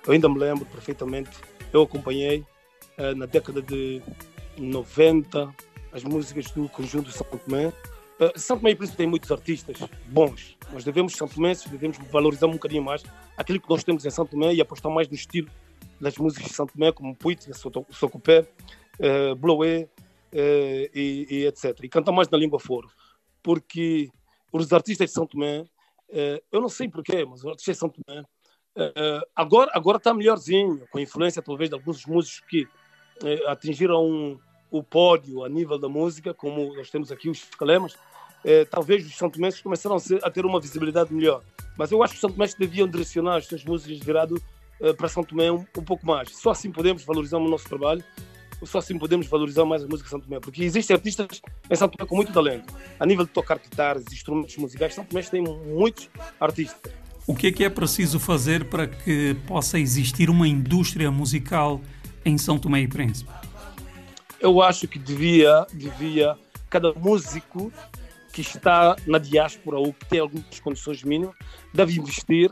Eu 0.07 0.13
ainda 0.13 0.27
me 0.27 0.39
lembro 0.39 0.65
perfeitamente, 0.65 1.37
eu 1.71 1.83
acompanhei 1.83 2.43
uh, 2.97 3.13
na 3.15 3.27
década 3.27 3.61
de 3.61 4.01
90 4.57 5.53
as 5.93 6.03
músicas 6.03 6.49
do 6.49 6.67
conjunto 6.67 7.11
São 7.11 7.27
Tomé. 7.27 7.67
Uh, 7.67 8.39
São 8.39 8.57
Tomé 8.57 8.71
e 8.71 8.75
Príncipe 8.75 8.97
tem 8.97 9.07
muitos 9.07 9.31
artistas 9.31 9.77
bons, 10.07 10.54
nós 10.75 10.83
devemos, 10.83 11.13
São 11.13 11.25
Tomé, 11.25 11.53
devemos 11.71 11.97
valorizar 12.11 12.47
um 12.47 12.51
bocadinho 12.51 12.83
mais 12.83 13.01
aquilo 13.37 13.61
que 13.61 13.69
nós 13.69 13.81
temos 13.81 14.05
em 14.05 14.09
São 14.09 14.25
Tomé 14.25 14.53
e 14.53 14.59
apostar 14.59 14.91
mais 14.91 15.07
no 15.07 15.15
estilo 15.15 15.49
das 16.01 16.17
músicas 16.17 16.49
de 16.49 16.53
São 16.53 16.67
Tomé, 16.67 16.91
como 16.91 17.15
Puit, 17.15 17.49
Socopé, 17.89 18.45
uh, 18.99 19.33
Bloé 19.37 19.83
uh, 19.83 20.37
e, 20.93 21.27
e, 21.29 21.45
etc. 21.45 21.79
E 21.81 21.87
cantar 21.87 22.11
mais 22.11 22.27
na 22.27 22.37
língua 22.37 22.59
foro. 22.59 22.89
Porque 23.41 24.09
os 24.51 24.73
artistas 24.73 25.07
de 25.07 25.13
São 25.13 25.25
Tomé, 25.25 25.63
eh, 26.09 26.43
eu 26.51 26.59
não 26.59 26.67
sei 26.67 26.89
porquê, 26.89 27.23
mas 27.23 27.39
os 27.39 27.47
artistas 27.47 27.75
de 27.75 27.79
São 27.79 27.89
Tomé, 27.89 28.23
eh, 28.75 29.21
agora, 29.33 29.71
agora 29.73 29.97
está 29.97 30.13
melhorzinho, 30.13 30.85
com 30.89 30.97
a 30.97 31.01
influência 31.01 31.41
talvez 31.41 31.69
de 31.69 31.75
alguns 31.75 32.05
músicos 32.05 32.41
que 32.49 32.67
atingiram 33.47 34.39
o 34.71 34.83
pódio 34.83 35.45
a 35.45 35.49
nível 35.49 35.77
da 35.77 35.87
música, 35.87 36.33
como 36.33 36.75
nós 36.75 36.89
temos 36.89 37.11
aqui 37.11 37.29
os 37.29 37.45
Calemas, 37.45 37.95
talvez 38.69 39.05
os 39.05 39.15
São 39.15 39.29
Tomenses 39.29 39.61
começaram 39.61 39.97
a 40.23 40.29
ter 40.29 40.45
uma 40.45 40.59
visibilidade 40.59 41.13
melhor. 41.13 41.41
Mas 41.77 41.91
eu 41.91 42.01
acho 42.03 42.13
que 42.13 42.17
os 42.17 42.21
São 42.21 42.29
Tomenses 42.29 42.55
deviam 42.55 42.87
direcionar 42.87 43.37
as 43.37 43.45
suas 43.45 43.63
músicas 43.63 43.99
virado 43.99 44.41
para 44.97 45.07
São 45.07 45.23
Tomé 45.23 45.51
um, 45.51 45.65
um 45.77 45.83
pouco 45.83 46.05
mais. 46.05 46.29
Só 46.37 46.51
assim 46.51 46.71
podemos 46.71 47.03
valorizar 47.03 47.37
o 47.37 47.47
nosso 47.47 47.67
trabalho 47.67 48.03
só 48.63 48.77
assim 48.77 48.97
podemos 48.97 49.27
valorizar 49.27 49.65
mais 49.65 49.83
a 49.83 49.87
música 49.87 50.05
de 50.05 50.09
São 50.09 50.19
Tomé, 50.19 50.39
porque 50.39 50.63
existem 50.63 50.95
artistas 50.95 51.41
em 51.69 51.75
São 51.75 51.89
Tomé 51.89 52.07
com 52.07 52.15
muito 52.15 52.31
talento. 52.31 52.73
A 52.99 53.05
nível 53.05 53.25
de 53.25 53.31
tocar 53.31 53.59
guitarras, 53.59 54.03
instrumentos 54.11 54.55
musicais, 54.57 54.93
São 54.93 55.03
Tomé 55.03 55.21
tem 55.23 55.41
muitos 55.41 56.09
artistas. 56.39 56.91
O 57.27 57.35
que 57.35 57.47
é 57.47 57.51
que 57.51 57.63
é 57.63 57.69
preciso 57.69 58.19
fazer 58.19 58.65
para 58.65 58.87
que 58.87 59.35
possa 59.47 59.79
existir 59.79 60.29
uma 60.29 60.47
indústria 60.47 61.09
musical 61.09 61.81
em 62.23 62.37
São 62.37 62.57
Tomé 62.57 62.81
e 62.81 62.87
Príncipe? 62.87 63.29
Eu 64.39 64.61
acho 64.61 64.87
que 64.87 64.99
devia, 64.99 65.65
devia 65.73 66.37
cada 66.69 66.93
músico 66.93 67.71
que 68.35 68.41
está 68.41 68.97
na 69.07 69.17
diáspora 69.17 69.79
ou 69.79 69.93
que 69.93 70.05
tem 70.07 70.19
algumas 70.19 70.59
condições 70.59 71.01
mínimas 71.03 71.33
deve 71.73 71.97
investir 71.97 72.51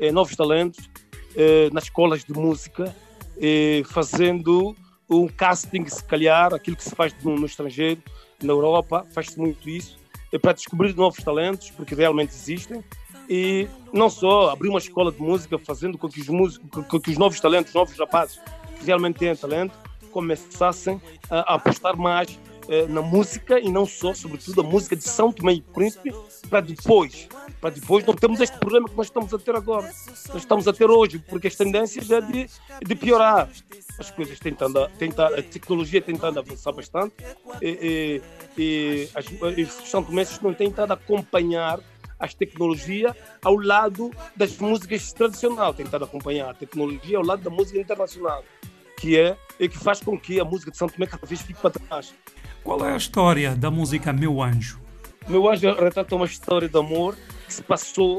em 0.00 0.10
novos 0.10 0.34
talentos, 0.34 0.90
eh, 1.36 1.70
nas 1.72 1.84
escolas 1.84 2.24
de 2.24 2.32
música, 2.32 2.92
eh, 3.40 3.82
fazendo 3.86 4.74
um 5.08 5.28
casting, 5.28 5.86
se 5.86 6.02
calhar, 6.02 6.52
aquilo 6.52 6.76
que 6.76 6.82
se 6.82 6.96
faz 6.96 7.14
no, 7.22 7.46
estrangeiro, 7.46 8.02
na 8.42 8.52
Europa, 8.52 9.06
faz-se 9.14 9.38
muito 9.38 9.70
isso, 9.70 9.96
para 10.42 10.52
descobrir 10.52 10.96
novos 10.96 11.22
talentos, 11.22 11.70
porque 11.70 11.94
realmente 11.94 12.30
existem, 12.30 12.82
e 13.28 13.68
não 13.92 14.10
só 14.10 14.50
abrir 14.50 14.68
uma 14.68 14.80
escola 14.80 15.12
de 15.12 15.22
música, 15.22 15.56
fazendo 15.58 15.96
com 15.96 16.08
que 16.08 16.20
os, 16.20 16.28
músicos, 16.28 16.86
com 16.86 17.00
que 17.00 17.10
os 17.10 17.18
novos 17.18 17.38
talentos, 17.38 17.72
novos 17.72 17.96
rapazes 17.96 18.40
que 18.80 18.84
realmente 18.84 19.18
têm 19.18 19.36
talento, 19.36 19.78
começassem 20.10 21.00
a 21.30 21.54
apostar 21.54 21.96
mais 21.96 22.36
eh, 22.68 22.86
na 22.86 23.02
música 23.02 23.58
e 23.58 23.70
não 23.70 23.86
só, 23.86 24.14
sobretudo 24.14 24.60
a 24.60 24.64
música 24.64 24.96
de 24.96 25.04
São 25.04 25.32
Tomé 25.32 25.54
e 25.54 25.62
Príncipe, 25.62 26.12
para 26.48 26.60
depois, 26.60 27.28
para 27.60 27.70
depois 27.70 28.04
não 28.04 28.14
termos 28.14 28.40
este 28.40 28.58
problema 28.58 28.88
que 28.88 28.96
nós 28.96 29.06
estamos 29.06 29.32
a 29.32 29.38
ter 29.38 29.54
agora. 29.54 29.86
Nós 30.28 30.36
estamos 30.36 30.68
a 30.68 30.72
ter 30.72 30.90
hoje, 30.90 31.18
porque 31.28 31.48
as 31.48 31.54
tendências 31.54 32.10
é 32.10 32.20
de, 32.20 32.48
de 32.86 32.94
piorar. 32.94 33.48
As 33.98 34.10
coisas 34.10 34.38
tentando, 34.38 34.88
tentando, 34.98 35.34
a 35.34 35.42
tecnologia 35.42 36.00
tentando 36.00 36.38
avançar 36.38 36.72
bastante 36.72 37.14
e, 37.60 38.22
e, 38.56 38.60
e 38.60 39.08
as, 39.14 39.26
os 39.26 39.90
São 39.90 40.06
não 40.42 40.54
têm 40.54 40.68
tentado 40.68 40.92
acompanhar 40.92 41.80
as 42.20 42.34
tecnologias 42.34 43.16
ao 43.42 43.56
lado 43.56 44.10
das 44.36 44.56
músicas 44.58 45.12
tradicionais, 45.12 45.74
tentado 45.74 46.04
acompanhar 46.04 46.50
a 46.50 46.54
tecnologia 46.54 47.16
ao 47.16 47.24
lado 47.24 47.42
da 47.42 47.50
música 47.50 47.78
internacional, 47.78 48.44
que 48.98 49.18
é 49.18 49.36
e 49.58 49.68
que 49.68 49.78
faz 49.78 50.00
com 50.00 50.18
que 50.18 50.38
a 50.38 50.44
música 50.44 50.70
de 50.70 50.76
São 50.76 50.88
Tomé 50.88 51.06
cada 51.06 51.26
vez 51.26 51.40
fique 51.40 51.60
para 51.60 51.70
trás. 51.70 52.14
Qual 52.62 52.84
é 52.86 52.92
a 52.92 52.96
história 52.96 53.56
da 53.56 53.70
música 53.70 54.12
Meu 54.12 54.42
Anjo? 54.42 54.78
Meu 55.26 55.48
Anjo 55.48 55.72
retrata 55.74 56.14
uma 56.14 56.26
história 56.26 56.68
de 56.68 56.78
amor 56.78 57.16
que 57.46 57.54
se 57.54 57.62
passou 57.62 58.18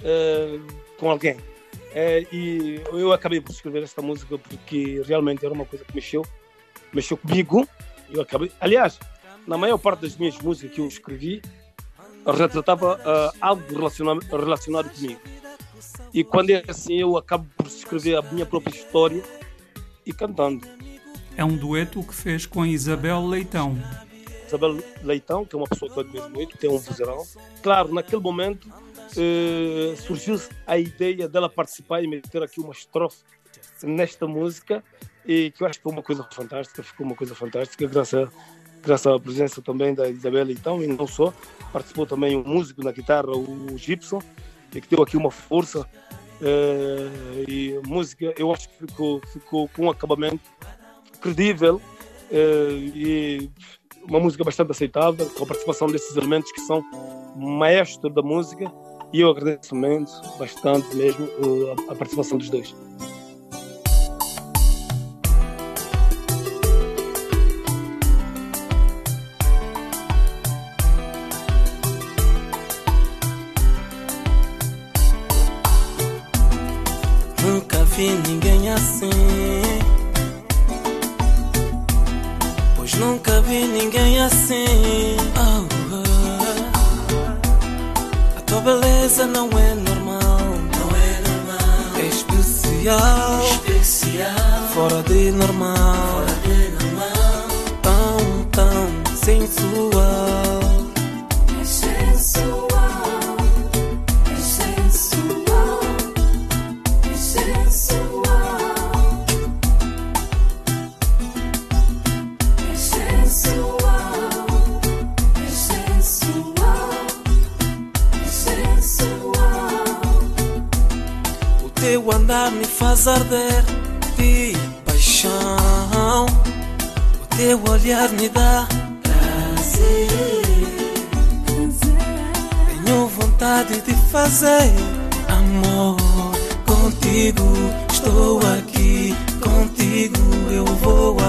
uh, 0.00 0.66
com 0.98 1.10
alguém. 1.10 1.36
Uh, 1.36 2.26
e 2.34 2.82
eu 2.92 3.12
acabei 3.12 3.40
por 3.40 3.52
escrever 3.52 3.82
esta 3.82 4.02
música 4.02 4.36
porque 4.36 5.02
realmente 5.06 5.44
era 5.44 5.54
uma 5.54 5.64
coisa 5.64 5.84
que 5.84 5.94
mexeu, 5.94 6.24
mexeu 6.92 7.16
comigo. 7.16 7.66
Eu 8.10 8.22
acabei, 8.22 8.50
aliás, 8.60 8.98
na 9.46 9.56
maior 9.56 9.78
parte 9.78 10.00
das 10.00 10.16
minhas 10.16 10.38
músicas 10.38 10.74
que 10.74 10.80
eu 10.80 10.88
escrevi, 10.88 11.40
retratava 12.26 12.96
uh, 12.96 13.36
algo 13.40 13.62
relacionado, 13.72 14.20
relacionado 14.30 14.90
comigo. 14.90 15.20
E 16.12 16.24
quando 16.24 16.50
é 16.50 16.62
assim, 16.68 17.00
eu 17.00 17.16
acabo 17.16 17.46
por 17.56 17.66
escrever 17.66 18.16
a 18.16 18.22
minha 18.22 18.46
própria 18.46 18.74
história 18.74 19.22
e 20.04 20.12
cantando 20.12 20.66
é 21.36 21.44
um 21.44 21.56
dueto 21.56 22.02
que 22.02 22.14
fez 22.14 22.46
com 22.46 22.62
a 22.62 22.68
Isabel 22.68 23.26
Leitão. 23.26 23.76
Isabel 24.46 24.78
Leitão, 25.02 25.44
que 25.44 25.54
é 25.54 25.58
uma 25.58 25.66
pessoa 25.66 25.90
que 25.90 25.98
eu 25.98 26.02
admiro 26.02 26.30
muito, 26.30 26.58
tem 26.58 26.70
um 26.70 26.78
vozeirão. 26.78 27.24
Claro, 27.62 27.92
naquele 27.94 28.20
momento 28.20 28.68
eh, 29.16 29.94
surgiu 29.96 30.40
a 30.66 30.78
ideia 30.78 31.28
dela 31.28 31.48
participar 31.48 32.02
e 32.02 32.06
meter 32.06 32.42
aqui 32.42 32.60
uma 32.60 32.72
estrofe 32.72 33.18
nesta 33.82 34.26
música 34.26 34.82
e 35.26 35.50
que 35.50 35.62
eu 35.62 35.66
acho 35.66 35.78
que 35.78 35.82
foi 35.82 35.92
uma 35.92 36.02
coisa 36.02 36.26
fantástica, 36.30 36.82
ficou 36.82 37.06
uma 37.06 37.14
coisa 37.14 37.34
fantástica, 37.34 37.86
graças, 37.86 38.28
graças 38.82 39.06
à 39.06 39.18
presença 39.18 39.62
também 39.62 39.94
da 39.94 40.08
Isabel 40.08 40.44
Leitão 40.44 40.82
e 40.82 40.86
não 40.86 41.06
só, 41.06 41.32
participou 41.72 42.06
também 42.06 42.36
um 42.36 42.44
músico 42.44 42.82
na 42.82 42.92
guitarra, 42.92 43.30
o 43.30 43.76
Gibson, 43.76 44.20
e 44.74 44.80
que 44.80 44.88
deu 44.88 45.02
aqui 45.02 45.16
uma 45.16 45.30
força 45.30 45.88
eh, 46.42 47.44
e 47.48 47.80
música, 47.86 48.34
eu 48.36 48.52
acho 48.52 48.68
que 48.68 48.86
ficou, 48.86 49.20
ficou 49.32 49.68
com 49.68 49.86
um 49.86 49.90
acabamento 49.90 50.50
credível 51.22 51.76
uh, 51.76 52.72
e 52.94 53.50
uma 54.08 54.20
música 54.20 54.44
bastante 54.44 54.72
aceitável, 54.72 55.28
com 55.30 55.44
a 55.44 55.46
participação 55.46 55.86
desses 55.86 56.16
elementos 56.16 56.50
que 56.52 56.60
são 56.62 56.82
maestros 57.36 58.12
da 58.12 58.22
música. 58.22 58.70
E 59.12 59.20
eu 59.20 59.30
agradeço 59.30 59.74
muito, 59.74 60.10
bastante 60.38 60.96
mesmo, 60.96 61.28
a 61.88 61.94
participação 61.94 62.38
dos 62.38 62.48
dois. 62.48 62.74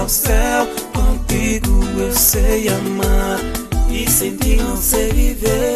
Ao 0.04 0.08
céu 0.08 0.66
contigo. 0.92 1.82
Eu 1.98 2.12
sei 2.12 2.68
amar 2.68 3.40
e 3.90 4.08
sem 4.08 4.36
ti 4.36 4.56
não 4.56 4.76
sei 4.76 5.10
viver. 5.10 5.73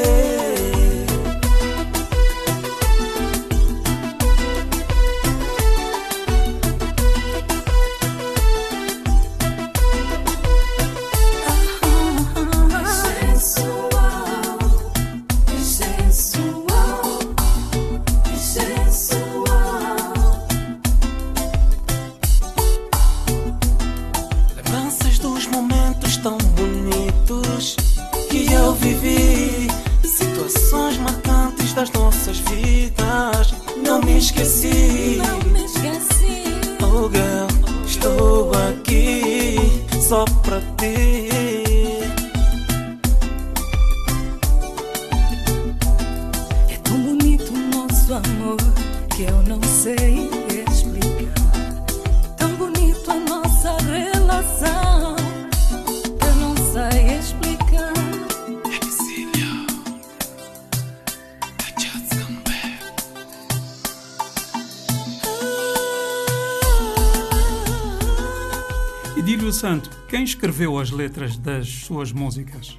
Suas 71.88 72.12
músicas? 72.12 72.78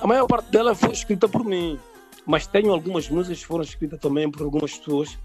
A 0.00 0.06
maior 0.06 0.26
parte 0.26 0.50
dela 0.50 0.74
foi 0.74 0.92
escrita 0.92 1.28
por 1.28 1.44
mim, 1.44 1.78
mas 2.24 2.46
tenho 2.46 2.72
algumas 2.72 3.08
músicas 3.08 3.40
que 3.40 3.46
foram 3.46 3.64
escritas 3.64 3.98
também 3.98 4.30
por 4.30 4.42
algumas 4.42 4.78
pessoas, 4.78 5.18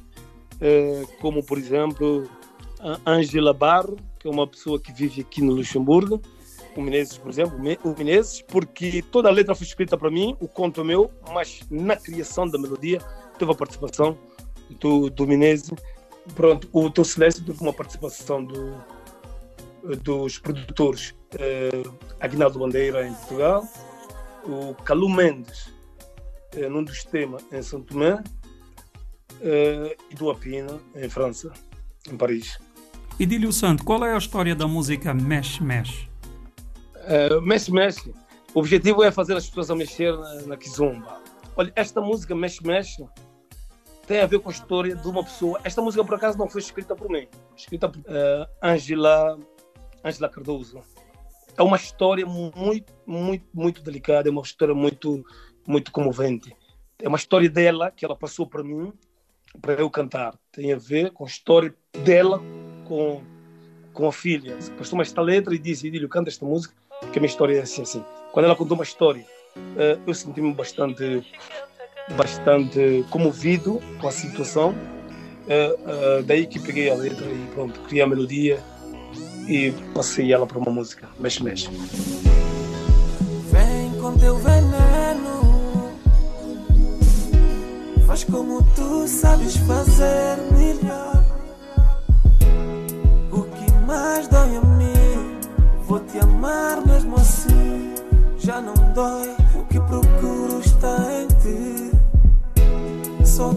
eh, 0.60 1.06
como 1.22 1.44
por 1.44 1.58
exemplo 1.58 2.28
a 2.82 3.12
Ângela 3.12 3.54
Barro, 3.54 3.98
que 4.20 4.28
é 4.28 4.32
uma 4.32 4.48
pessoa 4.48 4.80
que 4.80 4.92
vive 4.92 5.22
aqui 5.22 5.42
no 5.42 5.54
Luxemburgo, 5.54 6.22
o 6.76 6.82
Menezes, 6.82 7.18
por 7.18 7.30
exemplo, 7.30 7.58
o 7.84 7.96
Menezes, 7.98 8.42
porque 8.42 9.02
toda 9.12 9.30
a 9.30 9.32
letra 9.32 9.54
foi 9.54 9.68
escrita 9.68 9.98
para 9.98 10.10
mim, 10.10 10.36
o 10.40 10.48
conto 10.48 10.82
é 10.82 10.84
meu, 10.84 11.12
mas 11.34 11.62
na 11.70 11.96
criação 11.96 12.48
da 12.48 12.58
melodia 12.58 13.00
teve 13.38 13.52
a 13.52 13.56
participação 13.56 14.18
do, 14.80 15.10
do 15.10 15.28
Menezes. 15.28 15.72
Pronto, 16.36 16.70
o 16.72 16.90
Teu 16.90 17.04
Silêncio 17.04 17.44
teve 17.44 17.62
uma 17.62 17.74
participação 17.74 18.44
do, 18.44 18.76
dos 20.04 20.40
produtores 20.40 21.14
Aguinaldo 22.20 22.60
Bandeira 22.60 23.08
em 23.08 23.14
Portugal, 23.14 23.68
o 24.44 24.74
Calu 24.84 25.10
Mendes 25.10 25.72
eh, 26.56 26.68
num 26.68 26.84
dos 26.84 27.04
temas 27.04 27.46
em 27.52 27.62
São 27.62 27.82
Tomé 27.82 28.22
eh, 29.42 29.96
e 30.10 30.16
do 30.16 30.30
Apina 30.32 30.80
em 30.96 31.10
França, 31.10 31.52
em 32.10 32.18
Paris. 32.18 32.58
Idílio 33.20 33.52
Santo, 33.52 33.84
qual 33.84 34.06
é 34.06 34.14
a 34.14 34.18
história 34.18 34.56
da 34.56 34.68
música 34.68 35.14
Mexe 35.14 35.62
Mexe? 35.62 36.10
Uh, 36.96 37.42
mexe, 37.42 37.72
mexe. 37.72 38.14
O 38.54 38.60
objetivo 38.60 39.04
é 39.04 39.12
fazer 39.12 39.36
as 39.36 39.48
pessoas 39.48 39.72
a 39.72 39.76
mexer 39.76 40.16
na, 40.16 40.42
na 40.44 40.58
kizomba. 40.58 41.22
Olha, 41.56 41.72
esta 41.76 42.00
música 42.02 42.36
Mexe, 42.36 42.66
mexe 42.66 43.04
tem 44.10 44.22
a 44.22 44.26
ver 44.26 44.40
com 44.40 44.50
a 44.50 44.52
história 44.52 44.96
de 44.96 45.08
uma 45.08 45.24
pessoa. 45.24 45.60
Esta 45.64 45.84
música, 45.84 46.04
por 46.04 46.16
acaso, 46.16 46.36
não 46.36 46.50
foi 46.50 46.62
escrita 46.62 46.96
por 46.96 47.10
mim. 47.10 47.28
Escrita 47.56 47.88
por 47.88 48.00
uh, 48.00 48.48
Angela, 48.60 49.38
Angela 50.04 50.28
Cardoso. 50.28 50.82
É 51.60 51.62
uma 51.62 51.76
história 51.76 52.26
muito, 52.26 52.94
muito, 53.06 53.46
muito 53.54 53.84
delicada. 53.84 54.30
É 54.30 54.32
uma 54.32 54.42
história 54.42 54.74
muito, 54.74 55.26
muito 55.68 55.92
comovente. 55.92 56.56
É 57.02 57.08
uma 57.10 57.18
história 57.18 57.50
dela 57.50 57.92
que 57.92 58.06
ela 58.06 58.16
passou 58.16 58.48
para 58.48 58.64
mim, 58.64 58.94
para 59.62 59.74
eu 59.74 59.90
cantar. 59.90 60.40
Tem 60.54 60.72
a 60.72 60.78
ver 60.78 61.12
com 61.12 61.26
a 61.26 61.28
história 61.28 61.76
dela 62.02 62.42
com, 62.88 63.22
com 63.92 64.08
a 64.08 64.12
filha. 64.14 64.58
Passou-me 64.78 65.02
esta 65.02 65.22
letra 65.22 65.54
e 65.54 65.60
disse: 65.60 65.86
Idílio, 65.86 66.08
canta 66.08 66.30
esta 66.30 66.46
música 66.46 66.74
que 67.12 67.20
a 67.20 67.22
minha 67.22 67.30
história 67.30 67.58
é 67.58 67.62
assim, 67.62 67.82
assim. 67.82 68.06
Quando 68.32 68.46
ela 68.46 68.56
contou 68.56 68.78
uma 68.78 68.86
história, 68.86 69.26
uh, 69.58 70.02
eu 70.08 70.14
senti-me 70.14 70.54
bastante, 70.54 71.28
bastante 72.16 73.04
comovido 73.10 73.82
com 74.00 74.08
a 74.08 74.12
situação. 74.12 74.70
Uh, 74.70 76.20
uh, 76.20 76.24
daí 76.24 76.48
que 76.48 76.58
peguei 76.58 76.90
a 76.90 76.96
letra 76.96 77.26
e 77.26 77.48
pronto, 77.54 77.78
criei 77.82 78.02
a 78.02 78.08
melodia 78.08 78.64
e 79.48 79.72
passei 79.94 80.32
ela 80.32 80.46
para 80.46 80.58
uma 80.60 80.72
música. 80.72 81.08
Mexe, 81.20 81.44
mexe. 81.44 81.70
Vem 83.52 83.92
com 84.00 84.18
teu 84.18 84.38
veneno, 84.38 85.92
faz 88.06 88.24
como 88.24 88.64
tu 88.76 89.08
sabes 89.08 89.58
fazer 89.58 90.38
melhor. 90.58 91.24
O 93.32 93.42
que 93.42 93.72
mais 93.88 94.28
dói 94.28 94.58
a 94.58 94.62
mim, 94.62 95.40
vou 95.88 96.00
te 96.00 96.20
amar 96.20 96.86
mesmo 96.86 97.16
assim. 97.16 97.94
Já 98.38 98.62
não 98.62 98.74
dói, 98.94 99.36
o 99.56 99.66
que 99.66 99.80
procuro 99.80 100.60
está 100.60 100.98
em 101.22 101.28
ti. 101.28 101.92
Só 103.26 103.54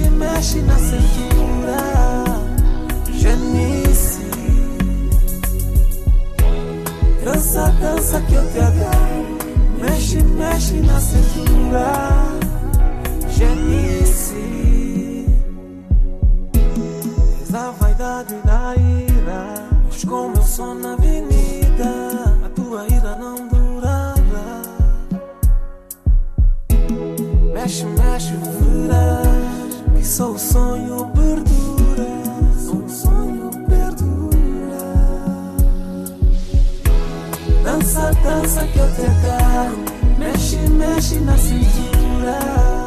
Mexe, 0.00 0.08
mexe 0.08 0.62
na 0.62 0.78
cintura. 0.78 1.76
Genice. 3.12 4.22
Dança, 7.22 7.68
dança 7.80 8.20
que 8.22 8.34
eu 8.34 8.50
te 8.50 8.58
agarro. 8.60 9.38
Mexe, 9.78 10.22
mexe 10.22 10.74
na 10.80 11.00
cintura. 11.00 11.92
Genice. 13.28 15.26
És 17.42 17.54
a 17.54 17.70
vaidade 17.72 18.34
da 18.44 18.74
ira. 18.76 19.68
Mas 19.86 20.04
como 20.04 20.36
eu 20.36 20.42
sou 20.42 20.74
na 20.74 20.94
avenida, 20.94 21.29
só 30.20 30.32
o 30.32 30.38
sonho 30.38 31.10
perdura. 31.14 32.06
Só 32.54 32.72
o 32.72 32.88
sonho 32.90 33.50
perdura. 33.66 34.76
Dança, 37.64 38.12
dança 38.22 38.66
que 38.66 38.78
eu 38.80 38.94
te 38.94 39.00
agarro. 39.00 39.78
Mexe, 40.18 40.56
mexe 40.68 41.20
na 41.20 41.38
cintura. 41.38 42.79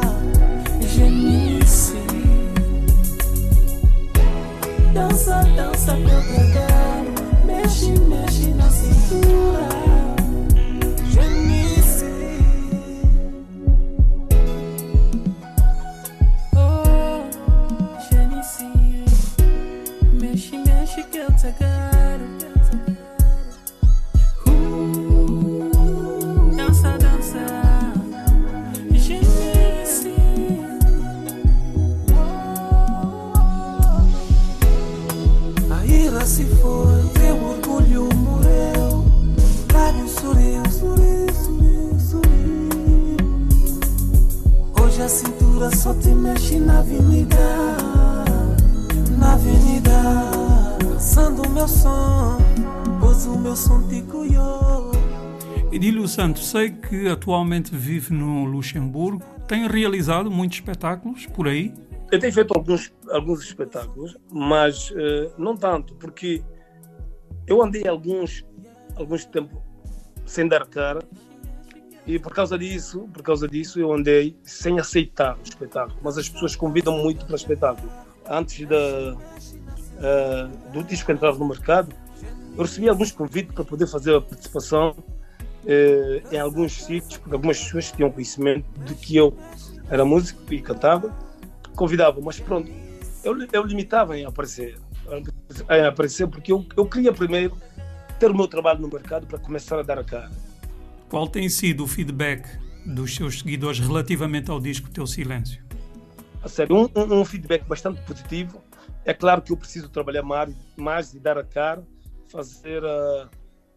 Que 56.94 57.08
atualmente 57.08 57.74
vive 57.74 58.14
no 58.14 58.44
Luxemburgo. 58.44 59.20
Tem 59.48 59.66
realizado 59.66 60.30
muitos 60.30 60.58
espetáculos 60.58 61.26
por 61.26 61.48
aí? 61.48 61.74
Eu 62.12 62.18
tenho 62.20 62.32
feito 62.32 62.52
alguns, 62.54 62.92
alguns 63.10 63.42
espetáculos, 63.42 64.16
mas 64.30 64.92
eh, 64.96 65.30
não 65.36 65.56
tanto, 65.56 65.96
porque 65.96 66.42
eu 67.46 67.62
andei 67.62 67.88
alguns, 67.88 68.44
alguns 68.94 69.24
tempo 69.24 69.60
sem 70.24 70.46
dar 70.46 70.64
cara 70.66 71.00
e 72.06 72.18
por 72.18 72.32
causa 72.32 72.56
disso, 72.56 73.08
por 73.12 73.22
causa 73.22 73.48
disso 73.48 73.80
eu 73.80 73.92
andei 73.92 74.36
sem 74.44 74.78
aceitar 74.78 75.36
o 75.36 75.42
espetáculo. 75.42 75.98
Mas 76.00 76.16
as 76.16 76.28
pessoas 76.28 76.54
convidam 76.54 76.96
muito 76.98 77.26
para 77.26 77.32
o 77.32 77.36
espetáculo. 77.36 77.90
Antes 78.28 78.66
da, 78.68 78.76
eh, 78.76 80.48
do 80.72 80.84
disco 80.84 81.10
entrar 81.10 81.34
no 81.34 81.48
mercado, 81.48 81.92
eu 82.56 82.62
recebi 82.62 82.88
alguns 82.88 83.10
convites 83.10 83.52
para 83.52 83.64
poder 83.64 83.88
fazer 83.88 84.14
a 84.14 84.20
participação 84.20 84.94
eh, 85.66 86.22
em 86.32 86.38
alguns 86.38 86.84
sítios, 86.84 87.16
porque 87.18 87.34
algumas 87.34 87.58
pessoas 87.62 87.90
tinham 87.92 88.10
conhecimento 88.10 88.64
de 88.84 88.94
que 88.94 89.16
eu 89.16 89.36
era 89.90 90.04
músico 90.04 90.52
e 90.52 90.60
cantava, 90.60 91.14
convidavam, 91.76 92.22
mas 92.22 92.38
pronto, 92.40 92.70
eu, 93.22 93.36
eu 93.52 93.62
limitava 93.64 94.18
em 94.18 94.24
aparecer, 94.24 94.78
em 95.70 95.84
aparecer 95.86 96.26
porque 96.28 96.52
eu, 96.52 96.64
eu 96.76 96.86
queria 96.86 97.12
primeiro 97.12 97.56
ter 98.18 98.30
o 98.30 98.34
meu 98.36 98.46
trabalho 98.46 98.80
no 98.80 98.88
mercado 98.88 99.26
para 99.26 99.38
começar 99.38 99.78
a 99.78 99.82
dar 99.82 99.98
a 99.98 100.04
cara. 100.04 100.30
Qual 101.08 101.26
tem 101.28 101.48
sido 101.48 101.84
o 101.84 101.86
feedback 101.86 102.46
dos 102.86 103.14
seus 103.14 103.38
seguidores 103.40 103.78
relativamente 103.80 104.50
ao 104.50 104.60
disco 104.60 104.90
Teu 104.90 105.06
Silêncio? 105.06 105.62
A 106.42 106.48
sério, 106.48 106.76
um, 106.76 106.88
um- 107.00 107.20
um 107.20 107.24
feedback 107.24 107.64
bastante 107.66 108.00
positivo. 108.02 108.62
é 109.06 109.12
claro 109.12 109.42
que 109.42 109.52
eu 109.52 109.56
preciso 109.56 109.88
trabalhar 109.90 110.22
mais, 110.22 110.54
mais 110.76 111.12
e 111.14 111.18
dar 111.20 111.36
a 111.36 111.44
cara, 111.44 111.82
fazer 112.28 112.82
a, 112.84 113.28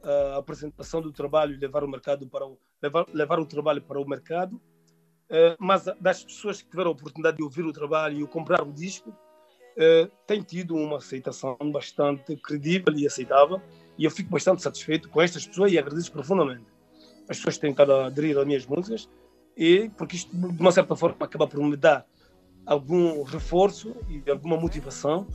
a 0.07 0.37
apresentação 0.37 1.01
do 1.01 1.11
trabalho 1.11 1.57
levar 1.59 1.83
o 1.83 1.87
mercado 1.87 2.27
para 2.27 2.45
o 2.45 2.57
levar, 2.81 3.05
levar 3.13 3.39
o 3.39 3.45
trabalho 3.45 3.81
para 3.81 3.99
o 3.99 4.07
mercado. 4.07 4.59
Eh, 5.29 5.55
mas 5.59 5.85
das 5.99 6.23
pessoas 6.23 6.61
que 6.61 6.69
tiveram 6.69 6.91
a 6.91 6.93
oportunidade 6.93 7.37
de 7.37 7.43
ouvir 7.43 7.65
o 7.65 7.73
trabalho 7.73 8.21
e 8.21 8.27
comprar 8.27 8.61
o 8.61 8.71
disco, 8.71 9.13
eh, 9.77 10.09
tem 10.25 10.41
tido 10.41 10.75
uma 10.75 10.97
aceitação 10.97 11.57
bastante 11.71 12.35
credível 12.37 12.93
e 12.95 13.05
aceitável. 13.05 13.61
E 13.97 14.05
eu 14.05 14.11
fico 14.11 14.29
bastante 14.29 14.61
satisfeito 14.61 15.09
com 15.09 15.21
estas 15.21 15.45
pessoas 15.45 15.71
e 15.71 15.77
agradeço 15.77 16.11
profundamente. 16.11 16.65
As 17.29 17.37
pessoas 17.37 17.57
têm 17.57 17.71
estado 17.71 17.91
a 17.93 18.05
aderir 18.05 18.37
às 18.37 18.45
minhas 18.45 18.65
músicas, 18.65 19.09
e 19.57 19.89
porque 19.97 20.15
isto, 20.15 20.33
de 20.33 20.61
uma 20.61 20.71
certa 20.71 20.95
forma, 20.95 21.17
acaba 21.19 21.47
por 21.47 21.61
me 21.61 21.75
dar 21.75 22.05
algum 22.65 23.23
reforço 23.23 23.95
e 24.07 24.29
alguma 24.29 24.55
motivação 24.55 25.27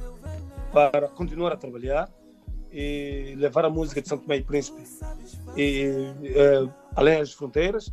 para 0.72 1.08
continuar 1.08 1.52
a 1.52 1.56
trabalhar 1.56 2.08
e 2.72 3.34
levar 3.36 3.64
a 3.64 3.70
música 3.70 4.00
de 4.00 4.08
Santo 4.08 4.22
Tomé 4.22 4.38
e 4.38 4.42
Príncipe 4.42 4.82
e, 5.56 6.12
eh, 6.24 6.68
além 6.96 7.18
das 7.18 7.32
fronteiras 7.32 7.92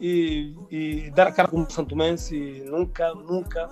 e, 0.00 0.54
e, 0.70 1.10
dar 1.12 1.28
a 1.28 1.32
cara 1.32 1.48
como 1.48 1.70
Santo 1.70 1.90
Tomense 1.90 2.36
e 2.36 2.64
nunca, 2.68 3.14
nunca, 3.14 3.68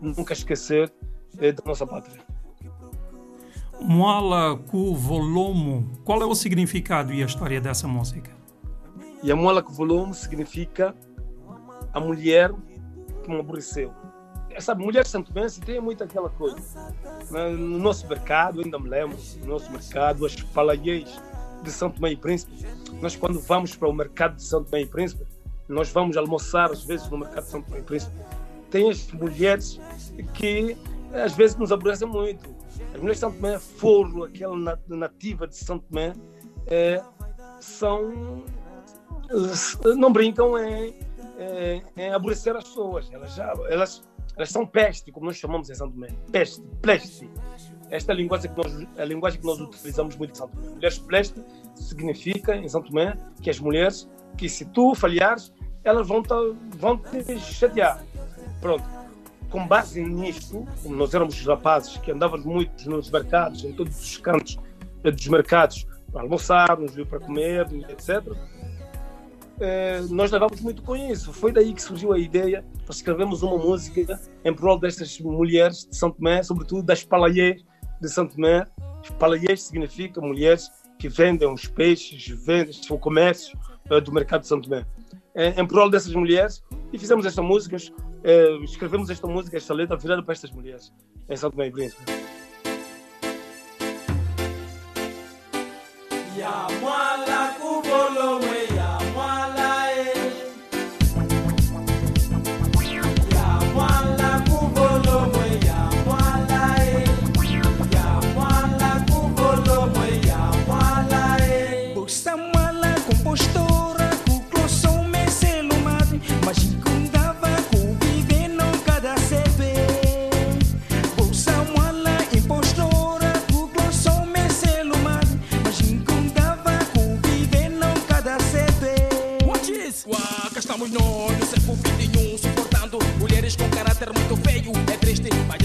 nunca 0.00 0.32
esquecer 0.32 0.92
eh, 1.38 1.52
da 1.52 1.62
nossa 1.64 1.86
pátria. 1.86 2.22
Moala 3.80 4.56
cu 4.56 4.94
volumo, 4.94 5.90
qual 6.04 6.22
é 6.22 6.24
o 6.24 6.34
significado 6.34 7.12
e 7.12 7.22
a 7.22 7.26
história 7.26 7.60
dessa 7.60 7.86
música? 7.86 8.30
E 9.22 9.30
a 9.30 9.36
Moala 9.36 9.62
cu 9.62 9.72
volumo 9.72 10.14
significa 10.14 10.94
a 11.92 12.00
mulher 12.00 12.52
que 13.22 13.30
me 13.30 13.40
aborreceu 13.40 13.92
essa 14.54 14.74
mulher 14.74 15.06
santomense 15.06 15.60
tem 15.60 15.80
muito 15.80 16.02
aquela 16.02 16.30
coisa. 16.30 16.56
Né? 17.30 17.50
No 17.50 17.78
nosso 17.78 18.06
mercado, 18.06 18.60
ainda 18.60 18.78
me 18.78 18.88
lembro, 18.88 19.18
no 19.40 19.46
nosso 19.46 19.70
mercado, 19.70 20.24
as 20.24 20.36
palaiês 20.36 21.20
de 21.62 21.70
Santo 21.70 21.96
Tomé 21.96 22.12
e 22.12 22.16
Príncipe, 22.16 22.52
nós 23.00 23.16
quando 23.16 23.40
vamos 23.40 23.74
para 23.74 23.88
o 23.88 23.92
mercado 23.92 24.36
de 24.36 24.42
Santo 24.42 24.70
Tomé 24.70 24.82
e 24.82 24.86
Príncipe, 24.86 25.26
nós 25.68 25.90
vamos 25.90 26.16
almoçar 26.16 26.70
às 26.70 26.84
vezes 26.84 27.08
no 27.10 27.18
mercado 27.18 27.44
de 27.44 27.50
Santo 27.50 27.66
Tomé 27.66 27.80
e 27.80 27.82
Príncipe, 27.82 28.12
tem 28.70 28.90
as 28.90 29.10
mulheres 29.12 29.80
que 30.34 30.76
às 31.12 31.32
vezes 31.34 31.56
nos 31.56 31.72
aborrecem 31.72 32.08
muito. 32.08 32.48
As 32.92 33.00
mulheres 33.00 33.16
de 33.16 33.20
Santo 33.20 33.36
Tomé, 33.36 33.58
Forro, 33.58 34.24
aquela 34.24 34.78
nativa 34.88 35.46
de 35.46 35.56
Santo 35.56 35.84
Tomé, 35.88 36.12
é, 36.66 37.02
são 37.60 38.44
não 39.96 40.12
brincam 40.12 40.58
em, 40.58 40.94
em, 41.38 41.82
em 41.96 42.12
aborrecer 42.12 42.54
as 42.54 42.64
pessoas. 42.64 43.10
Elas, 43.10 43.34
já, 43.34 43.52
elas 43.68 44.02
elas 44.36 44.50
são 44.50 44.66
peste, 44.66 45.12
como 45.12 45.26
nós 45.26 45.36
chamamos 45.36 45.70
em 45.70 45.74
São 45.74 45.90
Tomé. 45.90 46.08
Peste, 46.30 46.62
pleste. 46.82 47.30
Esta 47.90 48.12
é 48.12 48.14
a 48.14 48.16
linguagem 48.16 48.50
que 48.50 48.56
nós, 48.56 48.86
a 48.98 49.04
linguagem 49.04 49.40
que 49.40 49.46
nós 49.46 49.60
utilizamos 49.60 50.16
muito 50.16 50.32
em 50.32 50.34
São 50.34 50.48
Tomé. 50.48 50.68
Mulheres 50.70 50.98
pleste 50.98 51.42
significa, 51.74 52.56
em 52.56 52.68
São 52.68 52.82
Tomé, 52.82 53.16
que 53.40 53.50
as 53.50 53.60
mulheres, 53.60 54.08
que 54.36 54.48
se 54.48 54.64
tu 54.64 54.94
falhares, 54.94 55.52
elas 55.84 56.06
vão 56.06 56.22
te, 56.22 56.34
vão 56.76 56.96
te 56.98 57.38
chatear. 57.38 58.02
Pronto. 58.60 58.84
Com 59.50 59.68
base 59.68 60.02
nisto, 60.02 60.66
como 60.82 60.96
nós 60.96 61.14
éramos 61.14 61.40
rapazes 61.46 61.96
que 61.98 62.10
andávamos 62.10 62.44
muito 62.44 62.90
nos 62.90 63.08
mercados, 63.08 63.64
em 63.64 63.72
todos 63.72 64.00
os 64.00 64.16
cantos 64.16 64.58
dos 65.02 65.28
mercados, 65.28 65.86
para 66.12 66.22
almoçar, 66.22 66.76
nos 66.78 66.92
para 67.06 67.20
comer, 67.20 67.68
etc 67.88 68.34
é, 69.60 70.00
nós 70.10 70.30
levamos 70.30 70.60
muito 70.60 70.82
com 70.82 70.96
isso. 70.96 71.32
Foi 71.32 71.52
daí 71.52 71.72
que 71.72 71.82
surgiu 71.82 72.12
a 72.12 72.18
ideia 72.18 72.64
para 72.84 72.94
escrevermos 72.94 73.42
uma 73.42 73.56
música 73.56 74.20
em 74.44 74.54
prol 74.54 74.78
destas 74.78 75.18
mulheres 75.20 75.86
de 75.88 75.96
São 75.96 76.10
Tomé, 76.10 76.42
sobretudo 76.42 76.82
das 76.82 77.04
palaiês 77.04 77.64
de 78.00 78.08
São 78.08 78.26
Tomé. 78.26 78.66
Palaiês 79.18 79.62
significa 79.62 80.20
mulheres 80.20 80.70
que 80.98 81.08
vendem 81.08 81.48
os 81.52 81.66
peixes, 81.66 82.26
vendem 82.44 82.74
o 82.90 82.98
comércio 82.98 83.58
é, 83.90 84.00
do 84.00 84.12
mercado 84.12 84.42
de 84.42 84.48
São 84.48 84.60
Tomé. 84.60 84.84
É, 85.34 85.60
em 85.60 85.66
prol 85.66 85.90
dessas 85.90 86.14
mulheres, 86.14 86.62
e 86.92 86.98
fizemos 86.98 87.26
esta 87.26 87.42
música, 87.42 87.76
é, 88.22 88.56
escrevemos 88.64 89.10
esta 89.10 89.26
música, 89.26 89.56
esta 89.56 89.74
letra 89.74 89.96
virada 89.96 90.22
para 90.22 90.32
estas 90.32 90.50
mulheres 90.50 90.92
em 91.28 91.36
São 91.36 91.50
Tomé 91.50 91.66
e 91.66 91.70
Príncipe. 91.70 92.02
Yeah, 96.36 96.66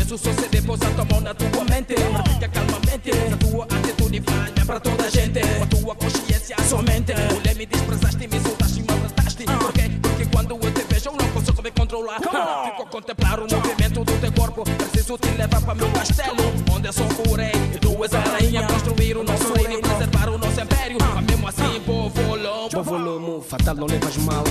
isso 0.10 0.18
suceder 0.18 0.64
tua 0.64 1.06
mão 1.06 1.22
na 1.22 1.34
tua 1.36 1.64
mente. 1.66 1.94
Fica 2.34 2.48
calmamente, 2.48 3.12
a 3.12 3.38
tua 3.38 3.66
atitude 3.66 4.22
falha 4.22 4.66
para 4.66 4.80
toda 4.80 5.04
a 5.06 5.10
gente. 5.10 5.40
Com 5.40 5.64
a 5.64 5.68
tua 5.68 5.96
consciência 5.96 6.56
somente. 6.68 7.14
Mulher, 7.32 7.56
me 7.56 7.66
desprezaste, 7.68 8.28
me 8.28 8.40
soltaste, 8.40 8.82
me 8.82 8.88
abraçaste. 8.90 9.44
Por 9.44 9.74
quê? 9.74 9.92
Porque 10.02 10.26
quando 10.26 10.52
eu 10.52 10.72
te 10.72 10.84
vejo, 10.90 11.10
eu 11.10 11.14
não 11.14 11.30
consigo 11.30 11.62
me 11.62 11.72
controlar. 11.72 12.20
Fico 12.20 12.82
a 12.82 12.86
contemplar 12.88 13.40
o 13.40 13.48
movimento 13.54 14.04
do 14.04 14.20
teu 14.20 14.32
corpo. 14.32 14.64
Preciso 14.64 15.18
te 15.18 15.30
levar 15.30 15.62
para 15.62 15.76
meu 15.76 15.92
castelo, 15.92 16.44
onde 16.74 16.88
eu 16.88 16.94
sou 16.94 17.06
o. 17.06 17.40
E 17.76 17.78
tu 17.80 18.04
és 18.04 18.14
a 18.14 18.20
rainha. 18.20 18.66
Construir 18.66 19.16
o 19.16 19.24
nosso 19.24 19.54
reino, 19.54 19.80
preservar 19.80 20.30
o 20.30 20.38
nosso 20.40 20.60
império. 20.60 20.98
Mas 21.14 21.26
mesmo 21.26 21.48
assim, 21.48 21.80
povo 21.82 22.36
lomo. 22.36 22.70
Povo 22.70 22.98
lomo, 22.98 23.42
fatal, 23.42 23.76
não 23.76 23.86
levas 23.86 24.18
mal. 24.18 24.44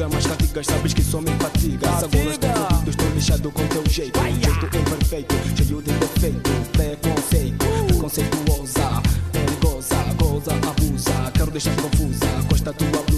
liga, 0.00 0.08
mas 0.08 0.24
fatigas 0.24 0.66
sabes 0.66 0.94
que 0.94 1.02
só 1.02 1.20
me 1.20 1.30
fatiga. 1.32 1.88
Agora 1.88 2.30
estou 2.30 2.50
fodido, 2.50 2.90
estou 2.90 3.10
lixado 3.10 3.50
com 3.50 3.66
teu 3.66 3.84
jeito. 3.90 4.18
Um 4.18 4.24
jeito 4.24 4.68
ah. 4.72 4.76
imperfeito, 4.78 5.34
cheio 5.56 5.82
de 5.82 5.92
defeito. 5.92 6.50
Preconceito, 6.72 7.64
uh. 7.64 7.86
preconceituosa, 7.86 9.02
perigosa, 9.32 9.96
goza, 10.16 10.52
abusa. 10.52 11.32
Quero 11.34 11.50
deixar 11.50 11.76
confusa, 11.76 12.26
costa 12.48 12.72
tua 12.72 13.09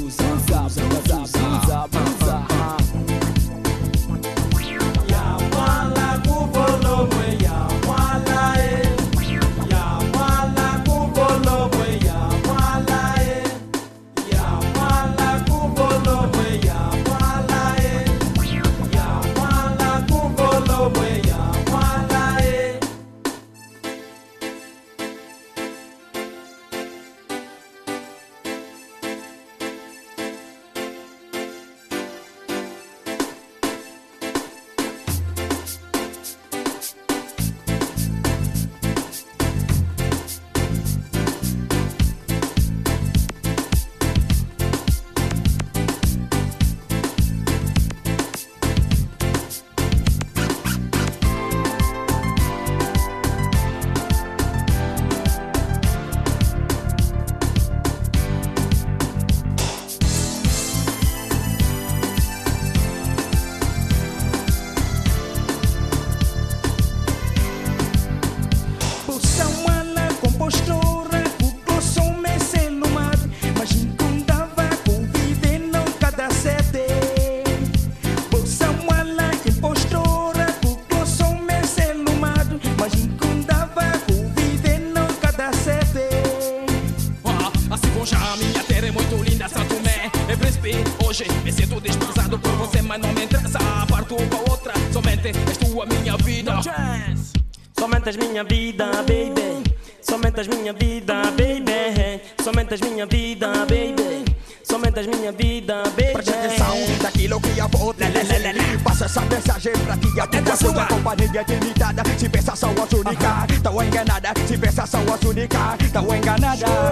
Somente 98.02 98.18
minha 98.26 98.42
vida, 98.42 98.86
baby. 99.06 99.62
Somente 100.00 100.48
minha 100.48 100.72
vida, 100.72 101.22
baby. 101.36 102.20
Somente 102.42 102.76
minha 102.84 103.06
vida, 103.06 103.52
baby. 103.64 104.24
Somente 104.64 105.06
minha 105.06 105.30
vida, 105.30 105.84
baby. 105.84 106.12
Preste 106.12 106.30
atenção 106.30 106.74
daquilo 107.00 107.40
que 107.40 107.56
eu 107.56 107.68
vou 107.68 107.94
te 107.94 108.04
dizer 108.06 108.56
Passa 108.82 109.04
essa 109.04 109.20
mensagem 109.20 109.72
pra 109.84 109.96
ti 109.96 110.20
A 110.20 110.26
tua 110.26 110.56
sua 110.56 110.86
companhia 110.86 111.44
limitada 111.48 112.02
Se 112.18 112.28
pensa 112.28 112.56
só 112.56 112.70
as 112.70 112.92
única 112.92 113.46
Tão 113.62 113.82
enganada 113.84 114.32
Se 114.48 114.58
pensa 114.58 114.86
só 114.86 114.98
as 114.98 115.22
única 115.22 115.78
Tão 115.92 116.16
enganada 116.16 116.91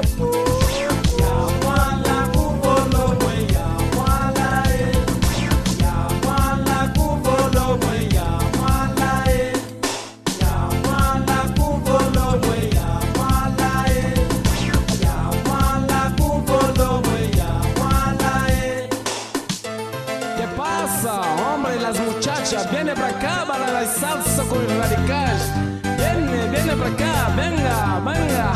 acá, 26.92 27.28
venga, 27.36 28.00
venga. 28.04 28.52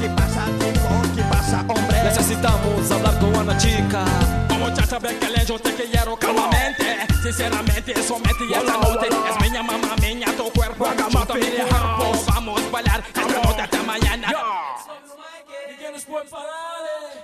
Que 0.00 0.08
passa, 0.10 0.44
chico? 0.58 1.14
Que 1.14 1.22
passa, 1.24 1.64
hombre? 1.68 2.02
Necesitamos 2.04 2.90
hablar 2.90 3.18
con 3.18 3.36
una 3.36 3.56
chica. 3.56 4.04
Muchacha, 4.58 4.98
ve 4.98 5.16
que 5.18 5.28
le 5.30 5.44
yo 5.44 5.58
te 5.58 5.72
quiero 5.72 6.16
calmamente. 6.16 7.06
Sinceramente, 7.22 7.94
somente 8.02 8.44
esta 8.44 8.76
noche 8.78 9.08
es 9.08 9.40
minha 9.40 9.62
mamá, 9.62 9.96
minha 10.00 10.26
tu 10.36 10.50
cuerpo. 10.52 10.86
A 10.86 10.94
mi 10.94 10.98
cuerpo, 10.98 12.24
vamos 12.26 12.60
a 12.62 12.70
bailar 12.70 13.02
esta 13.06 13.22
noche 13.22 13.62
hasta 13.62 13.82
mañana. 13.82 14.28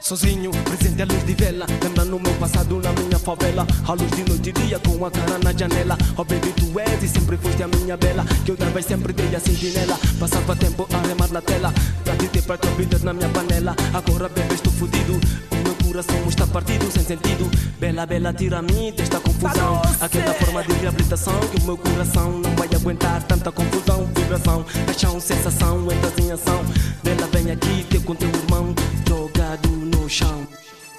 Sozinho, 0.00 0.50
presente 0.50 1.02
à 1.02 1.04
luz 1.04 1.24
de 1.24 1.34
vela 1.34 1.66
Lembrando 1.82 2.18
meu 2.20 2.32
passado 2.34 2.80
na 2.80 2.92
minha 2.92 3.15
favela. 3.26 3.66
A 3.88 3.92
luz 3.92 4.10
de 4.12 4.24
noite 4.24 4.50
e 4.50 4.52
dia 4.52 4.78
com 4.78 5.04
a 5.04 5.10
cara 5.10 5.38
na 5.42 5.52
janela. 5.52 5.98
Oh 6.16 6.24
baby, 6.24 6.52
tu 6.52 6.78
és 6.78 7.02
e 7.02 7.08
sempre 7.08 7.36
foste 7.36 7.60
a 7.60 7.66
minha 7.66 7.96
bela. 7.96 8.24
Que 8.44 8.52
eu 8.52 8.56
e 8.56 8.82
sempre 8.82 9.12
dei 9.12 9.34
a 9.34 9.40
sentinela. 9.40 9.98
Passava 10.20 10.54
tempo 10.54 10.86
a 10.92 11.08
remar 11.08 11.32
na 11.32 11.42
tela. 11.42 11.74
Pra 12.04 12.14
te 12.14 12.28
ter 12.28 12.42
pra 12.42 12.56
tua 12.56 12.70
vida 12.72 12.98
na 13.00 13.12
minha 13.12 13.28
panela. 13.30 13.74
Agora 13.92 14.28
bebê, 14.28 14.54
estou 14.54 14.72
fudido. 14.72 15.14
O 15.50 15.56
meu 15.56 15.74
coração 15.84 16.28
está 16.28 16.46
partido, 16.46 16.88
sem 16.92 17.02
sentido. 17.02 17.50
Bela, 17.80 18.06
bela, 18.06 18.32
tira-me 18.32 18.92
desta 18.92 19.18
confusão. 19.18 19.82
Aquela 20.00 20.32
forma 20.34 20.62
de 20.62 20.72
reabilitação 20.74 21.38
Que 21.50 21.60
o 21.62 21.64
meu 21.64 21.76
coração 21.76 22.38
não 22.38 22.54
vai 22.54 22.68
aguentar 22.74 23.22
Tanta 23.24 23.50
confusão, 23.50 24.08
vibração, 24.14 24.64
paixão, 24.86 25.20
sensação 25.20 25.86
Entras 25.90 26.18
em 26.18 26.32
ação. 26.32 26.64
Bela, 27.02 27.26
vem 27.32 27.50
aqui, 27.50 27.84
teu 27.90 28.00
com 28.02 28.14
teu 28.14 28.28
irmão 28.28 28.74
Jogado 29.06 29.68
no 29.68 30.08
chão 30.08 30.46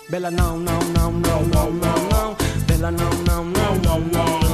Bela, 0.10 0.32
não, 0.32 0.58
não, 0.58 0.80
não, 0.80 1.12
não, 1.12 1.42
não, 1.44 1.72
não, 1.72 2.10
não 2.10 2.38
Bela, 2.66 2.92
não, 2.92 3.10
não, 3.26 3.44
não, 3.44 3.76
não, 3.76 4.00
não, 4.00 4.47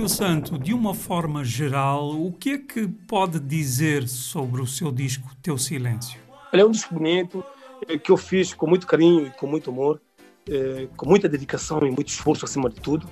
Idílio 0.00 0.08
Santo, 0.08 0.58
de 0.58 0.72
uma 0.72 0.94
forma 0.94 1.44
geral, 1.44 2.08
o 2.12 2.32
que 2.32 2.50
é 2.52 2.58
que 2.58 2.88
pode 2.88 3.38
dizer 3.38 4.08
sobre 4.08 4.62
o 4.62 4.66
seu 4.66 4.90
disco 4.90 5.28
Teu 5.42 5.58
Silêncio? 5.58 6.18
Ele 6.50 6.62
é 6.62 6.64
um 6.64 6.70
disco 6.70 6.94
bonito 6.94 7.44
eh, 7.86 7.98
que 7.98 8.10
eu 8.10 8.16
fiz 8.16 8.54
com 8.54 8.66
muito 8.66 8.86
carinho 8.86 9.26
e 9.26 9.30
com 9.30 9.46
muito 9.46 9.68
amor, 9.68 10.00
eh, 10.48 10.88
com 10.96 11.06
muita 11.06 11.28
dedicação 11.28 11.80
e 11.80 11.90
muito 11.90 12.08
esforço 12.08 12.46
acima 12.46 12.70
de 12.70 12.76
tudo. 12.76 13.06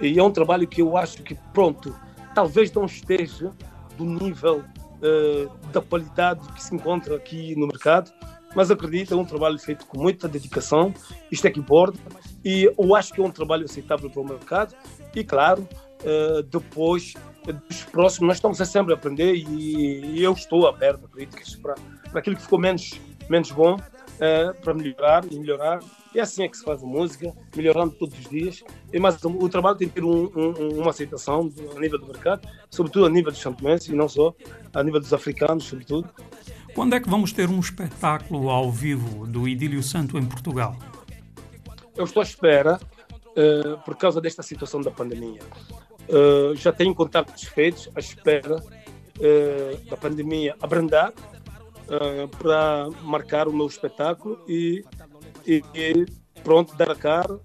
E 0.00 0.16
é 0.16 0.22
um 0.22 0.30
trabalho 0.30 0.64
que 0.68 0.80
eu 0.80 0.96
acho 0.96 1.24
que, 1.24 1.34
pronto, 1.52 1.92
talvez 2.36 2.70
não 2.70 2.84
esteja 2.84 3.50
do 3.98 4.04
nível 4.04 4.62
eh, 5.02 5.48
da 5.72 5.80
qualidade 5.80 6.46
que 6.52 6.62
se 6.62 6.72
encontra 6.72 7.16
aqui 7.16 7.56
no 7.56 7.66
mercado, 7.66 8.12
mas 8.54 8.70
acredito, 8.70 9.12
é 9.12 9.16
um 9.16 9.24
trabalho 9.24 9.58
feito 9.58 9.86
com 9.86 10.00
muita 10.00 10.28
dedicação, 10.28 10.94
isto 11.32 11.44
é 11.48 11.50
que 11.50 11.58
importa, 11.58 11.98
e 12.44 12.72
eu 12.78 12.94
acho 12.94 13.12
que 13.12 13.20
é 13.20 13.24
um 13.24 13.30
trabalho 13.30 13.64
aceitável 13.64 14.08
para 14.08 14.22
o 14.22 14.24
mercado, 14.24 14.76
e 15.16 15.24
claro, 15.24 15.66
eh, 16.04 16.42
depois 16.50 17.14
dos 17.68 17.82
próximos, 17.84 18.28
nós 18.28 18.36
estamos 18.36 18.58
sempre 18.58 18.92
a 18.92 18.96
aprender 18.96 19.34
e, 19.34 20.04
e 20.04 20.22
eu 20.22 20.32
estou 20.32 20.68
aberto 20.68 21.06
a 21.06 21.08
críticas 21.08 21.56
para, 21.56 21.74
para 22.10 22.20
aquilo 22.20 22.36
que 22.36 22.42
ficou 22.42 22.58
menos, 22.58 23.00
menos 23.28 23.50
bom, 23.50 23.76
eh, 24.20 24.52
para 24.62 24.74
melhorar 24.74 25.24
e 25.30 25.38
melhorar. 25.38 25.80
É 26.14 26.20
assim 26.20 26.44
é 26.44 26.48
que 26.48 26.56
se 26.56 26.64
faz 26.64 26.82
a 26.82 26.86
música, 26.86 27.34
melhorando 27.56 27.92
todos 27.92 28.16
os 28.18 28.28
dias. 28.28 28.62
E, 28.92 29.00
mas 29.00 29.22
o, 29.24 29.48
trabalho 29.48 29.76
tem 29.76 29.88
que 29.88 29.94
ter 29.94 30.04
um, 30.04 30.30
um, 30.36 30.80
uma 30.80 30.90
aceitação 30.90 31.50
a 31.74 31.80
nível 31.80 31.98
do 31.98 32.06
mercado, 32.06 32.46
sobretudo 32.70 33.06
a 33.06 33.10
nível 33.10 33.32
dos 33.32 33.40
santomenses 33.40 33.88
e 33.88 33.94
não 33.94 34.08
só, 34.08 34.34
a 34.72 34.82
nível 34.82 35.00
dos 35.00 35.12
africanos, 35.12 35.64
sobretudo. 35.64 36.08
Quando 36.74 36.94
é 36.94 37.00
que 37.00 37.08
vamos 37.08 37.32
ter 37.32 37.48
um 37.48 37.58
espetáculo 37.58 38.48
ao 38.48 38.70
vivo 38.70 39.26
do 39.26 39.48
Idílio 39.48 39.82
Santo 39.82 40.16
em 40.18 40.24
Portugal? 40.24 40.76
Eu 41.96 42.04
estou 42.04 42.20
à 42.20 42.24
espera, 42.24 42.78
eh, 43.34 43.76
por 43.84 43.96
causa 43.96 44.20
desta 44.20 44.42
situação 44.42 44.80
da 44.80 44.90
pandemia. 44.90 45.40
Eh, 46.08 46.52
já 46.56 46.72
tenho 46.72 46.94
contactos 46.94 47.44
feitos 47.44 47.88
à 47.94 48.00
espera 48.00 48.62
eh, 49.20 49.76
da 49.88 49.96
pandemia 49.96 50.56
abrandar 50.60 51.12
eh, 51.88 52.26
para 52.38 52.88
marcar 53.02 53.48
o 53.48 53.52
meu 53.52 53.66
espetáculo 53.66 54.42
e, 54.48 54.84
e- 55.46 55.62
e 55.74 56.06
pronto, 56.42 56.74
dar 56.76 56.90
a 56.90 56.96
cara, 56.96 57.38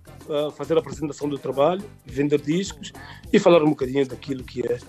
fazer 0.56 0.76
a 0.76 0.80
apresentação 0.80 1.30
do 1.30 1.38
trabalho, 1.38 1.84
vender 2.06 2.42
discos 2.42 2.92
e 3.32 3.40
falar 3.40 3.62
um 3.64 3.70
bocadinho 3.70 4.06
daquilo 4.08 4.44
que 4.44 4.62
é 4.62 4.80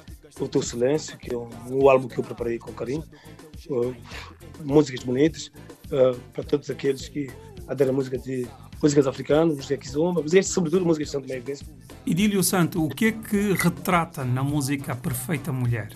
o 0.41 0.49
Teu 0.49 0.63
Silêncio, 0.63 1.17
que 1.19 1.33
é 1.35 1.37
um, 1.37 1.49
um 1.71 1.89
álbum 1.91 2.09
que 2.09 2.19
eu 2.19 2.25
preparei 2.25 2.59
com 2.59 2.73
carinho. 2.73 3.05
Músicas 4.65 5.05
bonitas 5.05 5.51
para 6.33 6.43
todos 6.45 6.71
aqueles 6.71 7.09
que 7.09 7.31
aderem 7.69 7.93
à 7.93 7.97
música 7.97 8.17
de 8.19 8.47
músicas 8.83 9.07
africanas, 9.07 9.57
música 9.57 9.77
kizomba, 9.77 10.23
músicas, 10.23 10.47
sobretudo 10.47 10.85
músicas 10.85 11.09
de 11.09 11.13
Santo 11.13 11.45
Príncipe. 11.45 11.71
Idílio 12.07 12.43
Santo, 12.43 12.85
o 12.85 12.89
que 12.89 13.07
é 13.07 13.13
que 13.13 13.53
retrata 13.53 14.25
na 14.25 14.43
música 14.43 14.93
a 14.93 14.97
perfeita 14.97 15.53
mulher? 15.53 15.91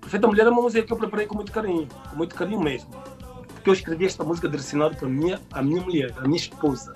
Perfeita 0.00 0.26
Mulher 0.26 0.46
é 0.46 0.50
uma 0.50 0.62
música 0.62 0.84
que 0.84 0.92
eu 0.92 0.96
preparei 0.96 1.26
com 1.26 1.36
muito 1.36 1.52
carinho, 1.52 1.86
com 2.10 2.16
muito 2.16 2.34
carinho 2.34 2.60
mesmo. 2.60 2.90
Porque 3.54 3.70
eu 3.70 3.74
escrevi 3.74 4.06
esta 4.06 4.24
música 4.24 4.48
direcionada 4.48 4.96
para 4.96 5.06
a 5.06 5.10
minha, 5.10 5.40
a 5.52 5.62
minha 5.62 5.82
mulher, 5.82 6.14
a 6.16 6.22
minha 6.22 6.36
esposa. 6.36 6.92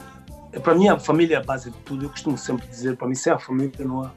É 0.51 0.59
para 0.59 0.74
mim 0.74 0.89
a 0.89 0.99
família 0.99 1.37
é 1.37 1.39
a 1.39 1.43
base 1.43 1.70
de 1.70 1.76
tudo. 1.78 2.07
Eu 2.07 2.11
costumo 2.11 2.39
sempre 2.39 2.66
dizer, 2.66 2.97
para 2.97 3.07
mim 3.07 3.14
sem 3.14 3.32
a 3.32 3.39
família 3.39 3.85
não 3.85 4.03
há, 4.03 4.11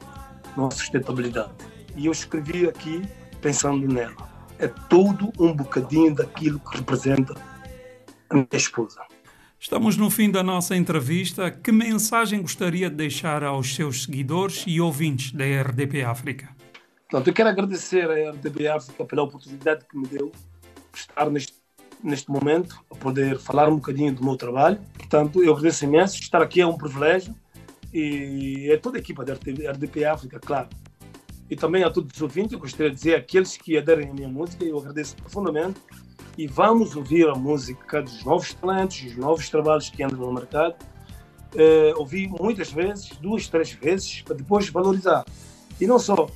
não 0.56 0.66
há 0.66 0.70
sustentabilidade. 0.70 1.52
E 1.94 2.06
eu 2.06 2.12
escrevi 2.12 2.66
aqui 2.66 3.02
pensando 3.40 3.86
nela. 3.86 4.16
É 4.58 4.66
todo 4.66 5.32
um 5.38 5.54
bocadinho 5.54 6.14
daquilo 6.14 6.58
que 6.58 6.78
representa 6.78 7.34
a 8.30 8.34
minha 8.34 8.48
esposa. 8.52 9.00
Estamos 9.60 9.96
no 9.96 10.08
fim 10.08 10.30
da 10.30 10.40
nossa 10.40 10.76
entrevista. 10.76 11.50
Que 11.50 11.72
mensagem 11.72 12.40
gostaria 12.40 12.88
de 12.88 12.94
deixar 12.94 13.42
aos 13.42 13.74
seus 13.74 14.04
seguidores 14.04 14.64
e 14.68 14.80
ouvintes 14.80 15.32
da 15.32 15.44
RDP 15.44 16.04
África? 16.04 16.48
Portanto, 17.10 17.26
eu 17.26 17.34
quero 17.34 17.48
agradecer 17.48 18.08
à 18.08 18.30
RDB 18.30 18.68
África 18.68 19.04
pela 19.04 19.24
oportunidade 19.24 19.84
que 19.84 19.98
me 19.98 20.06
deu 20.06 20.30
de 20.92 20.98
estar 21.00 21.28
neste, 21.28 21.54
neste 22.04 22.30
momento, 22.30 22.80
a 22.88 22.94
poder 22.94 23.36
falar 23.40 23.68
um 23.68 23.76
bocadinho 23.76 24.14
do 24.14 24.22
meu 24.22 24.36
trabalho. 24.36 24.78
Portanto, 24.96 25.42
eu 25.42 25.52
agradeço 25.52 25.84
imenso. 25.84 26.20
Estar 26.20 26.40
aqui 26.40 26.60
é 26.60 26.66
um 26.66 26.78
privilégio 26.78 27.34
e 27.92 28.70
é 28.70 28.76
toda 28.76 28.96
a 28.96 29.00
equipa 29.00 29.24
da 29.24 29.34
RDP, 29.34 29.66
RDP 29.66 30.04
África, 30.04 30.38
claro. 30.38 30.68
e 31.50 31.56
também 31.56 31.82
a 31.82 31.90
todos 31.90 32.14
os 32.14 32.22
ouvintes, 32.22 32.52
eu 32.52 32.60
gostaria 32.60 32.90
de 32.90 32.96
dizer 32.96 33.16
aqueles 33.16 33.56
que 33.56 33.76
aderem 33.76 34.10
à 34.10 34.14
minha 34.14 34.28
música, 34.28 34.64
eu 34.64 34.78
agradeço 34.78 35.16
profundamente 35.16 35.80
e 36.36 36.46
vamos 36.46 36.94
ouvir 36.94 37.28
a 37.28 37.34
música 37.34 38.02
dos 38.02 38.24
novos 38.24 38.54
talentos, 38.54 39.02
dos 39.02 39.16
novos 39.16 39.48
trabalhos 39.48 39.90
que 39.90 40.02
andam 40.02 40.18
no 40.18 40.32
mercado. 40.32 40.74
Uh, 41.54 41.98
ouvi 41.98 42.28
muitas 42.28 42.70
vezes, 42.70 43.10
duas, 43.20 43.48
três 43.48 43.72
vezes, 43.72 44.22
para 44.22 44.36
depois 44.36 44.68
valorizar. 44.68 45.24
E 45.80 45.86
não 45.86 45.98
só. 45.98 46.28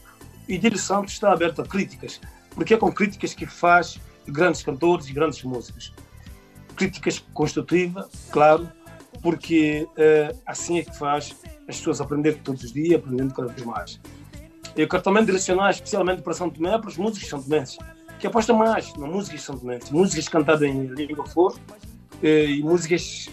Idílio 0.48 0.78
Santos 0.78 1.12
está 1.12 1.32
aberto 1.32 1.62
a 1.62 1.66
críticas, 1.66 2.20
porque 2.54 2.74
é 2.74 2.76
com 2.76 2.90
críticas 2.90 3.32
que 3.32 3.46
faz 3.46 4.00
grandes 4.26 4.62
cantores 4.62 5.08
e 5.08 5.12
grandes 5.12 5.42
músicos. 5.44 5.92
Críticas 6.74 7.18
construtivas, 7.32 8.06
claro, 8.30 8.68
porque 9.22 9.86
uh, 9.92 10.38
assim 10.46 10.78
é 10.78 10.82
que 10.82 10.96
faz 10.96 11.36
as 11.68 11.76
pessoas 11.76 12.00
aprender 12.00 12.38
todos 12.42 12.64
os 12.64 12.72
dias, 12.72 12.98
aprendendo 13.00 13.32
cada 13.34 13.48
vez 13.48 13.64
mais. 13.64 14.00
Eu 14.76 14.88
quero 14.88 15.02
também 15.02 15.24
direcionar 15.24 15.70
especialmente 15.70 16.22
para 16.22 16.32
São 16.32 16.48
Tomé, 16.48 16.78
para 16.78 16.88
os 16.88 16.96
músicos 16.96 17.28
são 17.28 17.42
tomenses, 17.42 17.78
que 18.22 18.28
apostam 18.28 18.56
mais 18.56 18.94
na 18.94 19.08
música 19.08 19.36
são 19.36 19.58
tomenses, 19.58 19.90
músicas 19.90 20.28
cantadas 20.28 20.62
em 20.62 20.86
língua 20.86 21.26
flor 21.26 21.58
eh, 22.22 22.44
e 22.44 22.62
músicas 22.62 23.28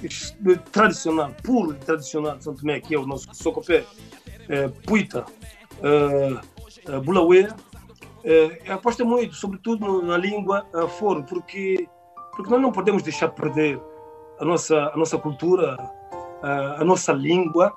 tradicional, 0.72 1.32
puro 1.44 1.76
tradicional 1.76 2.36
de 2.40 2.44
São 2.44 2.56
Tomé, 2.56 2.80
que 2.80 2.96
é 2.96 2.98
o 2.98 3.06
nosso 3.06 3.28
socopé, 3.32 3.86
eh, 4.50 4.68
puita, 4.88 5.26
eh, 5.84 6.42
eh, 6.88 7.00
bulauê, 7.02 7.50
eh, 8.24 8.62
aposta 8.68 9.06
muito, 9.06 9.36
sobretudo 9.36 10.02
na 10.02 10.18
língua 10.18 10.66
uh, 10.74 10.88
foro, 10.88 11.24
porque, 11.24 11.88
porque 12.36 12.50
nós 12.50 12.60
não 12.60 12.72
podemos 12.72 13.04
deixar 13.04 13.30
perder 13.30 13.80
a 14.40 14.44
nossa, 14.44 14.76
a 14.92 14.98
nossa 14.98 15.20
cultura, 15.20 15.78
uh, 16.42 16.82
a 16.82 16.84
nossa 16.84 17.14
língua, 17.14 17.76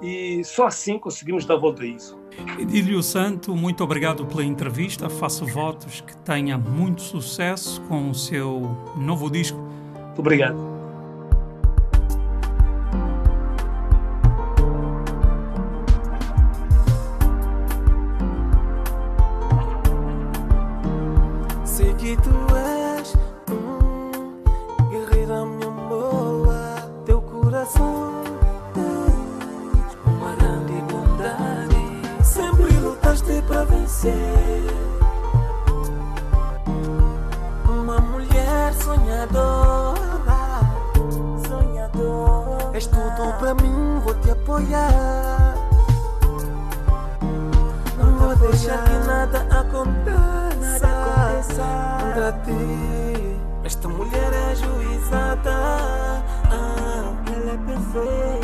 e 0.00 0.42
só 0.44 0.66
assim 0.66 0.98
conseguimos 0.98 1.44
dar 1.44 1.56
volta 1.56 1.82
a 1.82 1.86
isso. 1.86 2.18
Edílio 2.58 3.02
Santo, 3.02 3.54
muito 3.54 3.82
obrigado 3.82 4.24
pela 4.24 4.44
entrevista. 4.44 5.08
Faço 5.08 5.46
votos 5.46 6.00
que 6.00 6.16
tenha 6.18 6.56
muito 6.56 7.02
sucesso 7.02 7.80
com 7.82 8.10
o 8.10 8.14
seu 8.14 8.76
novo 8.96 9.30
disco. 9.30 9.58
Muito 9.58 10.20
obrigado. 10.20 10.69
Apoiar. 44.50 45.54
Não 47.96 48.18
vou 48.18 48.36
deixar 48.36 48.84
que 48.84 49.06
nada 49.06 49.46
aconteça 49.50 50.88
contra 51.54 52.32
ti. 52.44 53.36
Esta 53.64 53.88
mulher 53.88 54.32
é 54.32 54.54
juizada. 54.56 55.54
Ah, 56.50 57.14
ela 57.32 57.52
é 57.52 57.58
perfeita. 57.58 58.39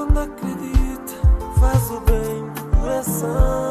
Quando 0.00 0.18
acredita. 0.18 1.12
Faz 1.58 1.90
o 1.90 2.00
bem 2.00 2.46
do 2.54 2.76
coração. 2.78 3.70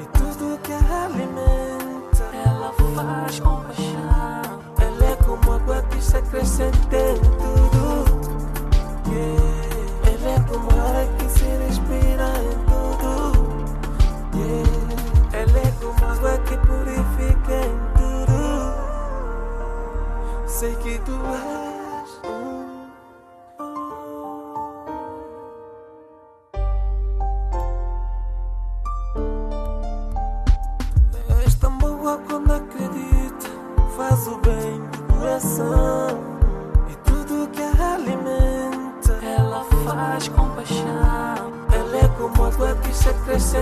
E 0.00 0.04
tudo 0.18 0.58
que 0.62 0.72
ela 0.72 1.04
alimenta, 1.04 2.24
ela 2.32 2.72
faz 2.72 3.40
com 3.40 3.60
paixão. 3.62 4.42
Ela 4.80 5.04
é 5.04 5.16
como 5.16 5.52
água 5.52 5.82
que 5.90 6.02
se 6.02 6.16
acrescenta 6.16 6.96
em 6.96 7.20
tudo. 7.20 8.04
Yeah. 9.12 9.44
Ela 10.14 10.30
é 10.30 10.40
como 10.48 10.70
ar 10.70 11.06
que 11.18 11.28
se 11.28 11.44
respira 11.44 12.32
em 12.40 12.56
tudo. 12.70 13.12
Yeah. 14.34 14.70
Ela 15.34 15.58
é 15.58 15.72
como 15.78 16.04
água 16.10 16.38
que 16.38 16.56
purifica 16.56 17.54
em 17.66 17.76
tudo. 17.98 18.40
Sei 20.46 20.74
que 20.76 20.98
tu 21.00 21.12
és. 21.12 21.73
Água 43.06 43.12
que 43.24 43.38
se 43.38 43.58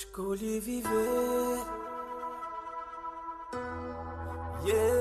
escolhi 0.00 0.60
viver. 0.60 1.58
Yeah. 4.64 4.99